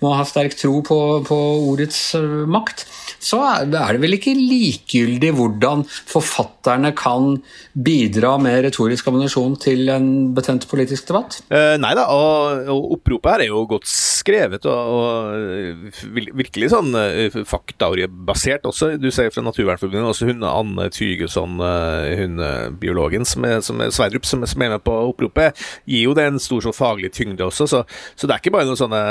må, 0.02 0.12
ha, 0.16 0.26
sterk 0.28 0.56
tro 0.58 0.80
på, 0.86 0.98
på 1.26 1.38
ordets 1.72 2.12
makt 2.50 2.86
så 3.22 3.38
er 3.46 3.68
det 3.70 4.00
vel 4.02 4.16
ikke 4.16 4.34
likegyldig 4.34 5.30
hvordan 5.38 5.84
forfatterne 5.86 6.90
kan 6.98 7.36
bidra 7.72 8.34
med 8.42 8.64
retorisk 8.66 9.06
ammunisjon 9.08 9.54
til 9.62 9.92
en 9.94 10.08
betent 10.34 10.66
politisk 10.70 11.06
debatt? 11.12 11.38
Eh, 11.52 11.76
nei 11.80 11.92
da, 11.98 12.08
og, 12.10 12.66
og, 12.72 12.88
oppropet 12.98 13.30
her 13.32 13.44
er 13.44 13.52
jo 13.52 13.62
godt 13.70 13.86
skrevet 13.88 14.66
og, 14.70 14.96
og 14.96 16.32
virkelig 16.42 16.72
sånn 16.72 16.90
uh, 16.98 17.38
faktabasert 17.48 18.66
også. 18.68 18.96
Du 19.00 19.08
sier 19.14 19.30
fra 19.34 19.44
Naturvernforbundet, 19.46 20.10
også 20.10 20.28
hun 20.30 20.42
Anne 20.46 20.88
Tygeson, 20.92 21.62
hun 21.62 22.42
biologen 22.82 23.26
som 23.28 23.46
er, 23.46 23.60
som 23.64 23.80
er 23.82 23.94
Sverdrup, 23.94 24.26
som, 24.26 24.42
er 24.42 24.74
med 24.74 24.82
på 24.84 24.94
oppropet, 25.12 25.58
gir 25.86 26.08
jo 26.08 26.16
det 26.18 26.26
en 26.28 26.42
stor 26.42 26.64
sånn 26.64 26.76
faglig 26.76 27.12
tyngde 27.14 27.46
også. 27.46 27.61
Så, 27.70 27.82
så, 28.14 28.28
det 28.28 28.34
er 28.34 28.42
ikke 28.42 28.54
bare 28.54 28.68
noen 28.68 28.78
sånne 28.78 29.02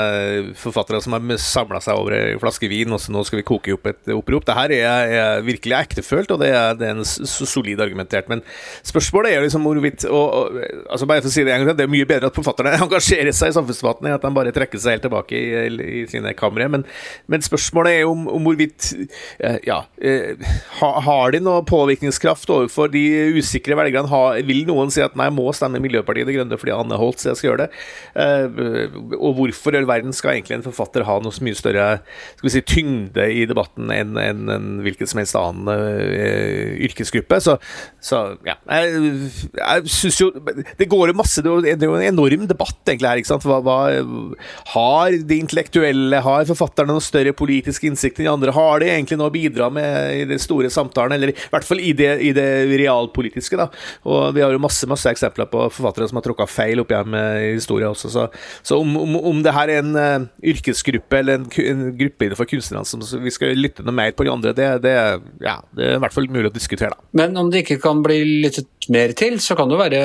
forfattere 0.58 1.00
som 1.04 1.16
har 1.16 1.42
samla 1.42 1.80
seg 1.84 1.98
over 1.98 2.16
ei 2.16 2.38
flaske 2.42 2.70
vin, 2.70 2.92
og 2.94 3.00
så 3.02 3.14
nå 3.14 3.24
skal 3.26 3.40
vi 3.40 3.46
koke 3.48 3.76
opp 3.76 3.88
et 3.90 4.12
opprop. 4.14 4.46
Det 4.48 4.56
her 4.56 4.74
er, 4.76 5.14
er 5.22 5.46
virkelig 5.46 5.78
ektefølt, 5.78 6.32
og 6.34 6.42
det 6.42 6.52
er, 6.52 6.76
det 6.78 6.88
er 6.88 6.96
en 6.96 7.06
solid 7.06 7.80
argumentert. 7.82 8.30
Men 8.32 8.44
spørsmålet 8.86 9.36
er 9.36 9.46
liksom 9.46 9.66
hvorvidt 9.66 10.06
og, 10.08 10.22
og, 10.22 10.60
altså 10.90 11.08
bare 11.08 11.22
for 11.22 11.30
å 11.30 11.34
si 11.34 11.44
Det 11.46 11.54
en 11.54 11.64
gang 11.66 11.78
det 11.78 11.86
er 11.86 11.92
mye 11.92 12.08
bedre 12.08 12.30
at 12.30 12.38
forfatterne 12.38 12.74
engasjerer 12.86 13.34
seg 13.36 13.52
i 13.52 13.56
samfunnsdebatten 13.56 14.08
enn 14.08 14.16
at 14.16 14.24
de 14.24 14.32
bare 14.36 14.54
trekker 14.54 14.80
seg 14.82 14.96
helt 14.96 15.06
tilbake 15.06 15.38
i, 15.38 16.02
i 16.02 16.04
sine 16.10 16.34
kamre. 16.38 16.68
Men, 16.72 16.86
men, 17.30 17.44
spørsmålet 17.44 18.00
er 18.00 18.10
om, 18.10 18.26
om 18.30 18.46
hvorvidt 18.46 18.92
eh, 19.42 19.58
Ja, 19.66 19.82
ha, 20.80 20.90
har 21.06 21.34
de 21.34 21.42
noe 21.42 21.64
påvirkningskraft 21.68 22.50
overfor 22.52 22.92
de 22.92 23.02
usikre 23.38 23.76
velgerne? 23.78 24.22
Vil 24.46 24.64
noen 24.68 24.92
si 24.92 25.02
at 25.04 25.16
nei, 25.18 25.28
må 25.34 25.48
stemme 25.56 25.82
Miljøpartiet 25.82 26.28
De 26.28 26.36
Grønne 26.36 26.58
fordi 26.60 26.74
Anne 26.74 26.98
Holt 27.00 27.22
sier 27.22 27.32
jeg 27.32 27.40
skal 27.40 27.50
gjøre 27.52 27.66
det? 27.66 27.82
Eh, 28.46 28.96
og 29.18 29.36
hvorfor 29.38 29.74
i 29.74 29.80
all 29.80 29.88
verden 29.88 30.14
skal 30.16 30.36
egentlig 30.36 30.58
en 30.58 30.66
forfatter 30.66 31.06
ha 31.08 31.18
noe 31.22 31.34
så 31.34 31.44
mye 31.44 31.58
større 31.58 31.86
skal 32.36 32.46
vi 32.46 32.52
si, 32.54 32.62
tyngde 32.68 33.26
i 33.32 33.44
debatten 33.48 33.90
enn 33.94 34.18
en, 34.20 34.42
en 34.52 34.68
hvilken 34.84 35.08
som 35.10 35.20
helst 35.20 35.38
annen 35.38 35.70
uh, 35.70 36.78
yrkesgruppe. 36.86 37.40
Så, 37.42 37.56
så 38.02 38.22
ja. 38.46 38.56
Jeg, 38.68 39.30
jeg 39.58 39.92
syns 39.92 40.20
jo 40.20 40.28
Det 40.78 40.86
går 40.90 41.10
jo 41.10 41.16
masse 41.18 41.42
Det 41.42 41.74
er 41.74 41.86
jo 41.86 41.96
en 41.96 42.06
enorm 42.06 42.46
debatt 42.50 42.88
egentlig 42.88 43.10
her. 43.10 43.22
ikke 43.22 43.32
sant? 43.32 43.46
Hva, 43.48 43.60
hva, 43.64 43.78
har 44.72 45.16
de 45.28 45.38
intellektuelle, 45.42 46.22
har 46.24 46.48
forfatterne 46.48 46.94
noe 46.94 47.04
større 47.04 47.34
politisk 47.36 47.86
innsikt 47.88 48.20
enn 48.20 48.28
de 48.28 48.32
andre? 48.32 48.54
Har 48.56 48.82
de 48.82 48.90
egentlig 48.90 49.18
noe 49.20 49.30
å 49.32 49.34
bidra 49.34 49.68
med 49.72 50.22
i 50.22 50.26
den 50.28 50.40
store 50.42 50.70
samtalen, 50.72 51.16
eller 51.16 51.32
i 51.32 51.36
hvert 51.52 51.66
fall 51.66 51.82
i 51.82 51.92
det, 51.96 52.12
i 52.24 52.32
det 52.36 52.48
realpolitiske? 52.80 53.58
da. 53.58 53.68
Og 54.08 54.32
Vi 54.36 54.44
har 54.44 54.54
jo 54.54 54.62
masse 54.62 54.88
masse 54.90 55.10
eksempler 55.10 55.48
på 55.50 55.66
forfattere 55.72 56.08
som 56.08 56.18
har 56.18 56.26
tråkka 56.26 56.48
feil 56.50 56.82
opp 56.82 56.92
igjen 56.92 57.10
med 57.12 57.56
historien 57.56 57.92
også. 57.92 58.10
Så, 58.12 58.26
så 58.62 58.78
om, 58.82 58.96
om, 58.96 59.16
om, 59.32 59.42
det 59.44 59.54
her 59.54 59.70
er 59.72 59.82
en 59.82 59.96
uh, 59.96 60.26
yrkesgruppe 60.52 61.18
eller 61.18 61.40
en, 61.40 61.46
en 61.72 61.84
gruppe 61.98 62.26
innenfor 62.26 62.48
kunstnerne 62.50 62.88
som 62.88 63.02
vi 63.22 63.32
skal 63.34 63.56
lytte 63.58 63.84
noe 63.86 63.96
mer 63.96 64.14
på 64.16 64.26
de 64.26 64.32
andre, 64.32 64.54
det, 64.56 64.68
det, 64.84 64.94
ja, 65.44 65.56
det 65.76 65.88
er 65.88 65.96
i 65.96 66.02
hvert 66.02 66.16
fall 66.16 66.28
mulig 66.32 66.50
å 66.50 66.54
diskutere. 66.54 66.96
Da. 66.96 67.08
Men 67.22 67.38
om 67.40 67.50
det 67.52 67.64
ikke 67.64 67.80
kan 67.82 68.02
bli 68.04 68.20
lyttet 68.44 68.90
mer 68.92 69.14
til, 69.18 69.38
så 69.42 69.56
kan 69.58 69.70
det 69.70 69.80
være 69.80 70.02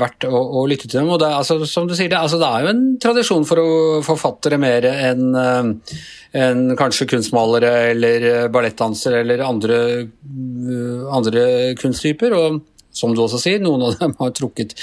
verdt 0.00 0.28
å, 0.28 0.42
å 0.60 0.64
lytte 0.68 0.88
til 0.88 1.00
dem. 1.00 1.12
og 1.14 1.20
det, 1.22 1.32
altså, 1.40 1.58
som 1.68 1.88
du 1.88 1.96
sier, 1.96 2.10
det, 2.12 2.20
altså, 2.20 2.40
det, 2.40 2.48
er 2.48 2.64
jo 2.66 2.72
en 2.74 2.86
tradisjon 3.02 3.46
for 3.48 3.62
å 3.62 3.68
forfattere 4.06 4.60
mer 4.60 4.88
enn 4.92 5.28
uh, 5.36 6.00
en 6.38 6.64
kanskje 6.78 7.08
kunstmalere 7.08 7.70
eller 7.92 8.26
ballettdansere 8.52 9.22
eller 9.24 9.44
andre, 9.46 9.78
uh, 10.08 11.06
andre 11.16 11.46
kunsttyper. 11.80 12.36
og 12.36 12.60
som 12.98 13.14
du 13.14 13.22
også 13.22 13.40
sier, 13.42 13.62
noen 13.62 13.86
av 13.86 13.96
dem 14.00 14.14
har 14.18 14.32
trukket, 14.36 14.74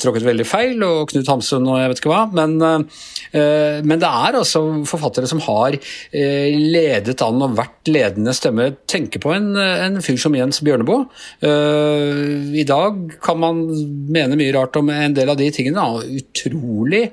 trukket 0.00 0.26
veldig 0.26 0.46
feil, 0.46 0.82
og 0.86 1.10
Knut 1.10 1.30
Hamsun 1.30 1.66
og 1.66 1.80
jeg 1.80 1.90
vet 1.90 2.02
ikke 2.02 2.12
hva. 2.12 2.22
Men, 2.36 2.56
uh, 2.62 3.78
men 3.86 4.02
det 4.02 4.08
er 4.08 4.38
altså 4.40 4.62
forfattere 4.88 5.28
som 5.30 5.42
har 5.46 5.76
uh, 5.78 6.48
ledet 6.76 7.18
an 7.24 7.42
og 7.44 7.56
vært 7.58 7.90
ledende 7.90 8.34
stemme. 8.36 8.70
Tenke 8.90 9.20
på 9.22 9.32
en, 9.34 9.52
en 9.56 10.00
fyr 10.04 10.18
som 10.20 10.36
Jens 10.36 10.62
Bjørneboe. 10.66 11.06
Uh, 11.44 12.52
I 12.56 12.66
dag 12.68 13.16
kan 13.24 13.40
man 13.42 13.64
mene 14.12 14.38
mye 14.38 14.54
rart 14.56 14.78
om 14.80 14.90
en 14.92 15.16
del 15.16 15.32
av 15.32 15.40
de 15.40 15.50
tingene. 15.54 15.84
Utrolig 16.16 17.06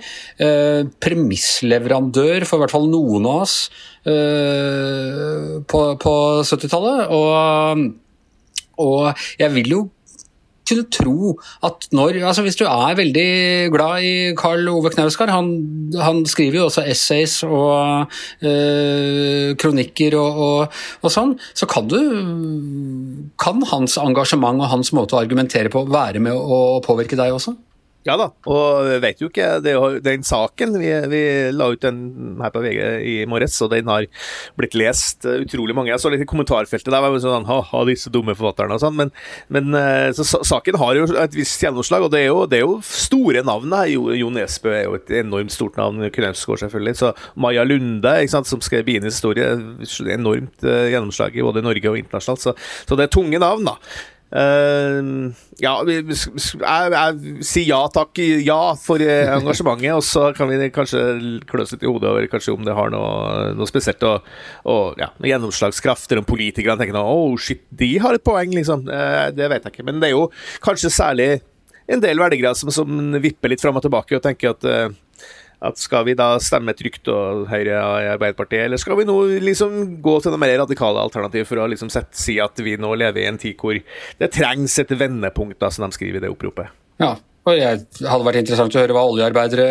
premissleverandør 1.03 2.45
for 2.47 2.57
i 2.57 2.63
hvert 2.63 2.73
fall 2.73 2.87
noen 2.91 3.25
av 3.29 3.43
oss 3.43 3.55
på, 4.03 5.81
på 6.03 6.13
70-tallet. 6.43 7.13
Og, 7.15 7.83
og 8.83 9.25
jeg 9.39 9.53
vil 9.57 9.75
jo 9.75 9.81
kunne 10.67 10.85
tro 10.93 11.33
at 11.65 11.87
når 11.91 12.19
altså 12.23 12.43
Hvis 12.45 12.57
du 12.59 12.65
er 12.65 12.97
veldig 12.97 13.27
glad 13.73 14.05
i 14.05 14.13
Karl 14.37 14.67
Ove 14.71 14.91
Knausgard, 14.93 15.31
han, 15.33 15.49
han 15.99 16.23
skriver 16.29 16.61
jo 16.61 16.67
også 16.69 16.85
essays 16.87 17.41
og 17.47 18.07
øh, 18.43 19.55
kronikker 19.59 20.17
og, 20.19 20.41
og, 20.47 20.79
og, 21.01 21.11
sånn, 21.13 21.35
så 21.53 21.69
kan 21.69 21.89
du 21.91 21.99
Kan 23.41 23.63
hans 23.71 23.97
engasjement 24.01 24.61
og 24.63 24.71
hans 24.71 24.93
måte 24.95 25.17
å 25.17 25.21
argumentere 25.23 25.71
på 25.73 25.85
være 25.89 26.23
med 26.23 26.33
å 26.33 26.79
påvirke 26.85 27.19
deg 27.19 27.35
også? 27.35 27.55
Ja 28.03 28.17
da, 28.19 28.25
og 28.51 28.89
vet 29.03 29.21
jo 29.23 29.29
ikke 29.29 29.61
det, 29.63 29.73
er 29.77 29.99
Den 30.03 30.25
saken 30.27 30.75
vi, 30.75 30.89
vi, 31.07 31.21
la 31.55 31.69
ut 31.71 31.83
den 31.83 32.41
her 32.43 32.51
på 32.51 32.63
VG 32.63 32.79
i 33.07 33.13
morges, 33.29 33.55
og 33.63 33.71
den 33.71 33.87
har 33.87 34.07
blitt 34.59 34.75
lest 34.75 35.23
utrolig 35.23 35.75
mange. 35.77 35.93
Jeg 35.93 36.03
så 36.03 36.11
litt 36.11 36.25
i 36.25 36.27
kommentarfeltet, 36.27 36.91
der 36.91 37.03
var 37.03 37.15
sånn 37.23 37.47
ha 37.47 37.83
disse 37.87 38.11
dumme 38.11 38.35
forfatterne 38.35 38.75
og 38.75 38.83
sånn, 38.83 38.97
men, 38.99 39.13
men 39.53 39.79
eh, 39.79 40.09
så, 40.17 40.25
saken 40.43 40.79
har 40.81 40.99
jo 40.99 41.07
et 41.23 41.37
visst 41.37 41.63
gjennomslag, 41.63 42.03
og 42.03 42.11
det 42.11 42.25
er 42.25 42.29
jo, 42.29 42.43
det 42.49 42.59
er 42.59 42.65
jo 42.65 42.77
store 42.83 43.43
navn 43.47 43.71
her. 43.77 43.91
Jo, 43.93 44.31
Nesbø 44.33 44.73
er 44.75 44.87
jo 44.87 44.97
et 44.99 45.13
enormt 45.23 45.55
stort 45.55 45.79
navn, 45.79 46.03
Knausgård 46.13 46.63
selvfølgelig, 46.65 46.99
så 46.99 47.13
Maja 47.39 47.63
Lunde, 47.67 48.17
sant, 48.31 48.49
som 48.49 48.63
skrev 48.63 48.83
Bienes 48.87 49.15
historie, 49.15 49.47
enormt 50.11 50.65
uh, 50.67 50.89
gjennomslag 50.91 51.37
i 51.37 51.45
både 51.45 51.63
Norge 51.63 51.91
og 51.91 51.99
internasjonalt, 52.01 52.43
så, 52.43 52.55
så 52.83 52.99
det 52.99 53.07
er 53.07 53.15
tunge 53.15 53.39
navn, 53.39 53.71
da. 53.71 53.77
Uh, 54.33 55.29
ja, 55.61 55.75
jeg, 55.85 56.07
jeg, 56.09 57.33
sier 57.45 57.67
ja 57.67 57.81
takk, 57.93 58.17
ja 58.41 58.73
for 58.81 59.03
eh, 59.03 59.29
engasjementet, 59.29 59.91
og 59.93 60.01
så 60.07 60.31
kan 60.33 60.49
vi 60.49 60.71
kanskje 60.73 61.03
kløse 61.49 61.77
litt 61.77 61.85
i 61.85 61.91
hodet 61.91 62.09
over 62.09 62.25
kanskje 62.31 62.55
om 62.55 62.65
det 62.65 62.73
har 62.73 62.89
noe, 62.89 63.51
noe 63.53 63.69
spesielt 63.69 64.01
og, 64.09 64.25
og 64.65 64.97
ja, 64.97 65.11
gjennomslagskraft, 65.21 66.09
eller 66.09 66.23
om 66.23 66.29
politikerne 66.31 66.81
tenker 66.81 66.97
noe 66.97 67.13
oh 67.13 67.37
shit, 67.37 67.61
de 67.69 67.91
har 68.01 68.17
et 68.17 68.25
poeng, 68.25 68.57
liksom. 68.57 68.87
Uh, 68.89 69.29
det 69.37 69.51
vet 69.53 69.69
jeg 69.69 69.77
ikke. 69.77 69.87
Men 69.91 70.01
det 70.01 70.09
er 70.09 70.15
jo 70.15 70.27
kanskje 70.65 70.93
særlig 70.93 71.29
en 71.93 72.01
del 72.01 72.17
velgere 72.17 72.55
som, 72.57 72.73
som 72.73 73.17
vipper 73.21 73.53
litt 73.53 73.61
fram 73.61 73.77
og 73.77 73.85
tilbake 73.85 74.17
og 74.17 74.25
tenker 74.25 74.55
at 74.55 74.65
uh, 74.65 74.97
at 75.63 75.79
skal 75.79 76.05
vi 76.07 76.15
da 76.19 76.33
stemme 76.43 76.75
trygt 76.77 77.07
og 77.11 77.47
Høyre 77.51 77.79
i 78.03 78.09
Arbeiderpartiet, 78.11 78.65
eller 78.67 78.81
skal 78.81 78.99
vi 78.99 79.07
nå 79.07 79.17
liksom 79.43 79.97
gå 80.03 80.15
til 80.21 80.33
noe 80.33 80.41
mer 80.43 80.57
radikale 80.63 81.01
alternativ 81.01 81.47
for 81.49 81.63
å 81.63 81.67
liksom 81.71 81.91
sette, 81.93 82.17
si 82.19 82.39
at 82.43 82.59
vi 82.63 82.75
nå 82.79 82.91
lever 82.99 83.23
i 83.23 83.29
en 83.29 83.39
tid 83.41 83.55
hvor 83.59 83.79
det 84.19 84.31
trengs 84.35 84.75
et 84.83 84.91
vendepunkt, 84.99 85.59
da, 85.63 85.71
som 85.71 85.87
de 85.87 85.95
skriver 85.95 86.19
i 86.19 86.25
det 86.25 86.33
oppropet? 86.33 86.73
Ja, 87.01 87.15
og 87.43 87.57
det 87.59 88.07
hadde 88.07 88.23
vært 88.23 88.39
interessant 88.39 88.75
å 88.75 88.79
høre 88.79 88.95
hva 88.95 89.03
oljearbeidere 89.09 89.65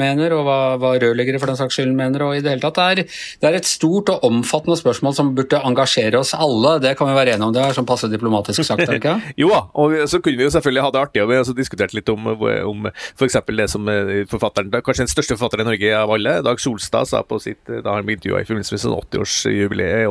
mener, 0.00 0.32
og 0.36 0.46
hva, 0.46 0.58
hva 0.80 0.94
rørleggere 1.02 1.40
for 1.40 1.52
den 1.52 1.58
saks 1.58 1.76
skyld 1.76 1.92
mener. 1.96 2.24
og 2.24 2.36
i 2.38 2.40
Det 2.44 2.54
hele 2.54 2.64
tatt. 2.64 2.78
Det 2.78 2.86
er, 2.86 3.18
det 3.42 3.48
er, 3.50 3.58
et 3.60 3.68
stort 3.68 4.08
og 4.14 4.24
omfattende 4.24 4.78
spørsmål 4.80 5.16
som 5.16 5.34
burde 5.36 5.60
engasjere 5.68 6.20
oss 6.20 6.32
alle. 6.32 6.78
Det 6.80 6.94
kan 6.96 7.10
vi 7.10 7.18
være 7.18 7.36
enige 7.36 7.50
om. 7.50 7.52
Det 7.56 7.62
er 7.64 7.76
sånn 7.76 7.88
passe 7.88 8.08
diplomatisk 8.08 8.64
sagt, 8.64 8.86
er 8.86 8.94
det 8.94 9.02
ikke? 9.02 9.18
jo 9.42 9.50
da, 9.52 9.60
og 9.82 9.96
så 10.08 10.22
kunne 10.24 10.40
vi 10.40 10.48
jo 10.48 10.54
selvfølgelig 10.56 10.86
ha 10.86 10.94
det 10.96 11.02
artig, 11.02 11.22
og 11.22 11.30
vi 11.30 11.36
har 11.36 11.44
også 11.44 11.56
diskutert 11.60 11.94
litt 11.96 12.08
om, 12.12 12.32
om 12.32 12.88
f.eks. 12.88 13.38
det 13.60 13.68
som 13.72 13.92
eh, 13.92 14.24
forfatteren, 14.30 14.72
kanskje 14.80 15.04
den 15.04 15.12
største 15.12 15.36
forfatteren 15.36 15.68
i 15.68 15.72
Norge 15.74 15.94
av 16.00 16.16
alle, 16.16 16.36
Dag 16.46 16.62
Solstad, 16.62 17.10
sa 17.10 17.20
på 17.26 17.40
sitt 17.42 17.68
da 17.68 17.98
han 17.98 18.06
ble 18.06 18.16
intervjua 18.16 18.40
i 18.40 18.48
forbindelse 18.48 18.76
med 18.76 18.84
sånn 18.86 18.98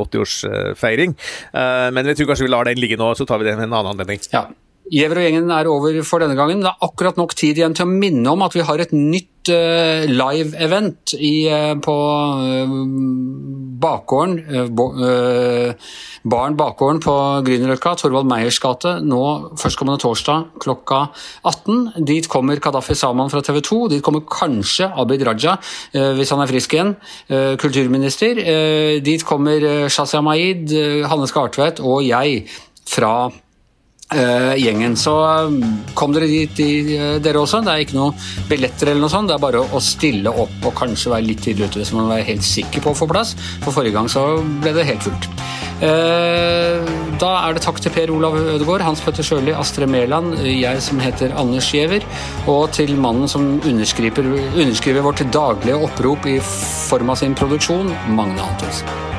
80-årsfeiring. 0.05 1.17
80 1.17 1.57
uh, 1.57 1.89
men 1.95 2.05
vi 2.05 2.17
tror 2.19 2.31
kanskje 2.33 2.45
vi 2.45 2.53
lar 2.53 2.69
den 2.69 2.81
ligge 2.81 2.99
nå, 2.99 3.13
så 3.17 3.25
tar 3.25 3.41
vi 3.41 3.49
det 3.49 3.57
med 3.57 3.69
en 3.69 3.79
annen 3.79 3.95
anledning. 3.95 4.21
Ja. 4.33 4.45
Gjever 4.89 5.19
og 5.19 5.25
gjengen 5.27 5.51
er 5.53 5.67
over 5.69 5.97
for 6.07 6.23
denne 6.23 6.37
gangen. 6.37 6.63
Det 6.63 6.69
er 6.71 6.87
akkurat 6.87 7.19
nok 7.19 7.35
tid 7.37 7.59
igjen 7.59 7.75
til 7.77 7.85
å 7.85 7.91
minne 7.91 8.31
om 8.31 8.41
at 8.45 8.55
vi 8.57 8.65
har 8.65 8.81
et 8.81 8.93
nytt 8.95 9.51
uh, 9.53 10.05
live-event 10.09 11.13
uh, 11.15 11.73
på 11.83 11.95
uh, 12.41 12.71
bakgården, 13.79 14.39
Baren 16.29 16.55
bakgården 16.59 16.99
på 17.05 17.15
Grünerløkka, 17.47 17.93
Torvald 18.01 18.27
Meyers 18.27 18.57
gate, 18.59 18.97
nå 19.07 19.21
førstkommende 19.61 20.01
torsdag 20.03 20.57
klokka 20.59 21.05
18. 21.47 22.03
Dit 22.09 22.27
kommer 22.31 22.59
Kadafi 22.59 22.97
Saman 22.99 23.31
fra 23.31 23.43
TV 23.45 23.61
2. 23.63 23.79
Dit 23.93 24.03
kommer 24.03 24.25
kanskje 24.27 24.89
Abid 24.99 25.23
Raja, 25.23 25.55
hvis 25.93 26.35
han 26.35 26.43
er 26.43 26.51
frisk 26.51 26.75
igjen, 26.75 26.91
kulturminister. 27.61 28.43
Dit 29.05 29.23
kommer 29.27 29.87
Shazia 29.87 30.19
Maid, 30.27 30.75
Hanne 31.07 31.31
Skartvedt 31.31 31.79
og 31.79 32.03
jeg 32.03 32.43
fra 32.89 33.29
gjengen. 34.09 34.95
Så 34.97 35.13
um, 35.49 35.59
kom 35.97 36.13
dere 36.15 36.29
dit, 36.29 36.51
de, 36.57 36.97
uh, 36.97 37.15
dere 37.21 37.41
også. 37.41 37.61
Det 37.65 37.73
er 37.73 37.83
ikke 37.85 37.97
noe 37.97 38.13
billetter 38.49 38.91
eller 38.91 39.05
noe 39.05 39.13
sånt. 39.13 39.29
Det 39.29 39.37
er 39.37 39.43
bare 39.43 39.61
å, 39.61 39.83
stille 39.83 40.33
opp 40.33 40.65
og 40.65 40.75
kanskje 40.77 41.13
være 41.13 41.27
litt 41.27 41.43
tidlig 41.45 41.69
ute 41.69 41.83
hvis 41.83 41.93
man 41.95 42.11
er 42.15 42.25
helt 42.27 42.45
sikker 42.45 42.83
på 42.85 42.93
å 42.93 42.97
få 42.97 43.09
plass. 43.09 43.35
For 43.63 43.75
forrige 43.75 43.97
gang 43.97 44.09
så 44.11 44.25
ble 44.63 44.73
det 44.77 44.87
helt 44.89 45.05
fullt. 45.05 45.29
Da 45.79 47.29
er 47.39 47.55
det 47.55 47.61
takk 47.63 47.77
til 47.79 47.93
Per 47.95 48.11
Olav 48.11 48.35
Ødegaard, 48.35 48.83
Hans 48.83 48.99
Petter 49.03 49.23
Sjøli, 49.23 49.53
Astrid 49.55 49.87
Mæland, 49.87 50.33
jeg 50.43 50.81
som 50.83 50.99
heter 50.99 51.31
Anders 51.39 51.69
Giæver, 51.71 52.03
og 52.51 52.73
til 52.75 52.97
mannen 52.99 53.31
som 53.31 53.47
underskriver, 53.61 54.27
underskriver 54.49 55.07
vårt 55.07 55.23
daglige 55.31 55.79
opprop 55.87 56.27
i 56.27 56.39
form 56.43 57.15
av 57.15 57.23
sin 57.23 57.37
produksjon, 57.37 57.95
Magne 58.11 58.43
Antonsen. 58.43 59.18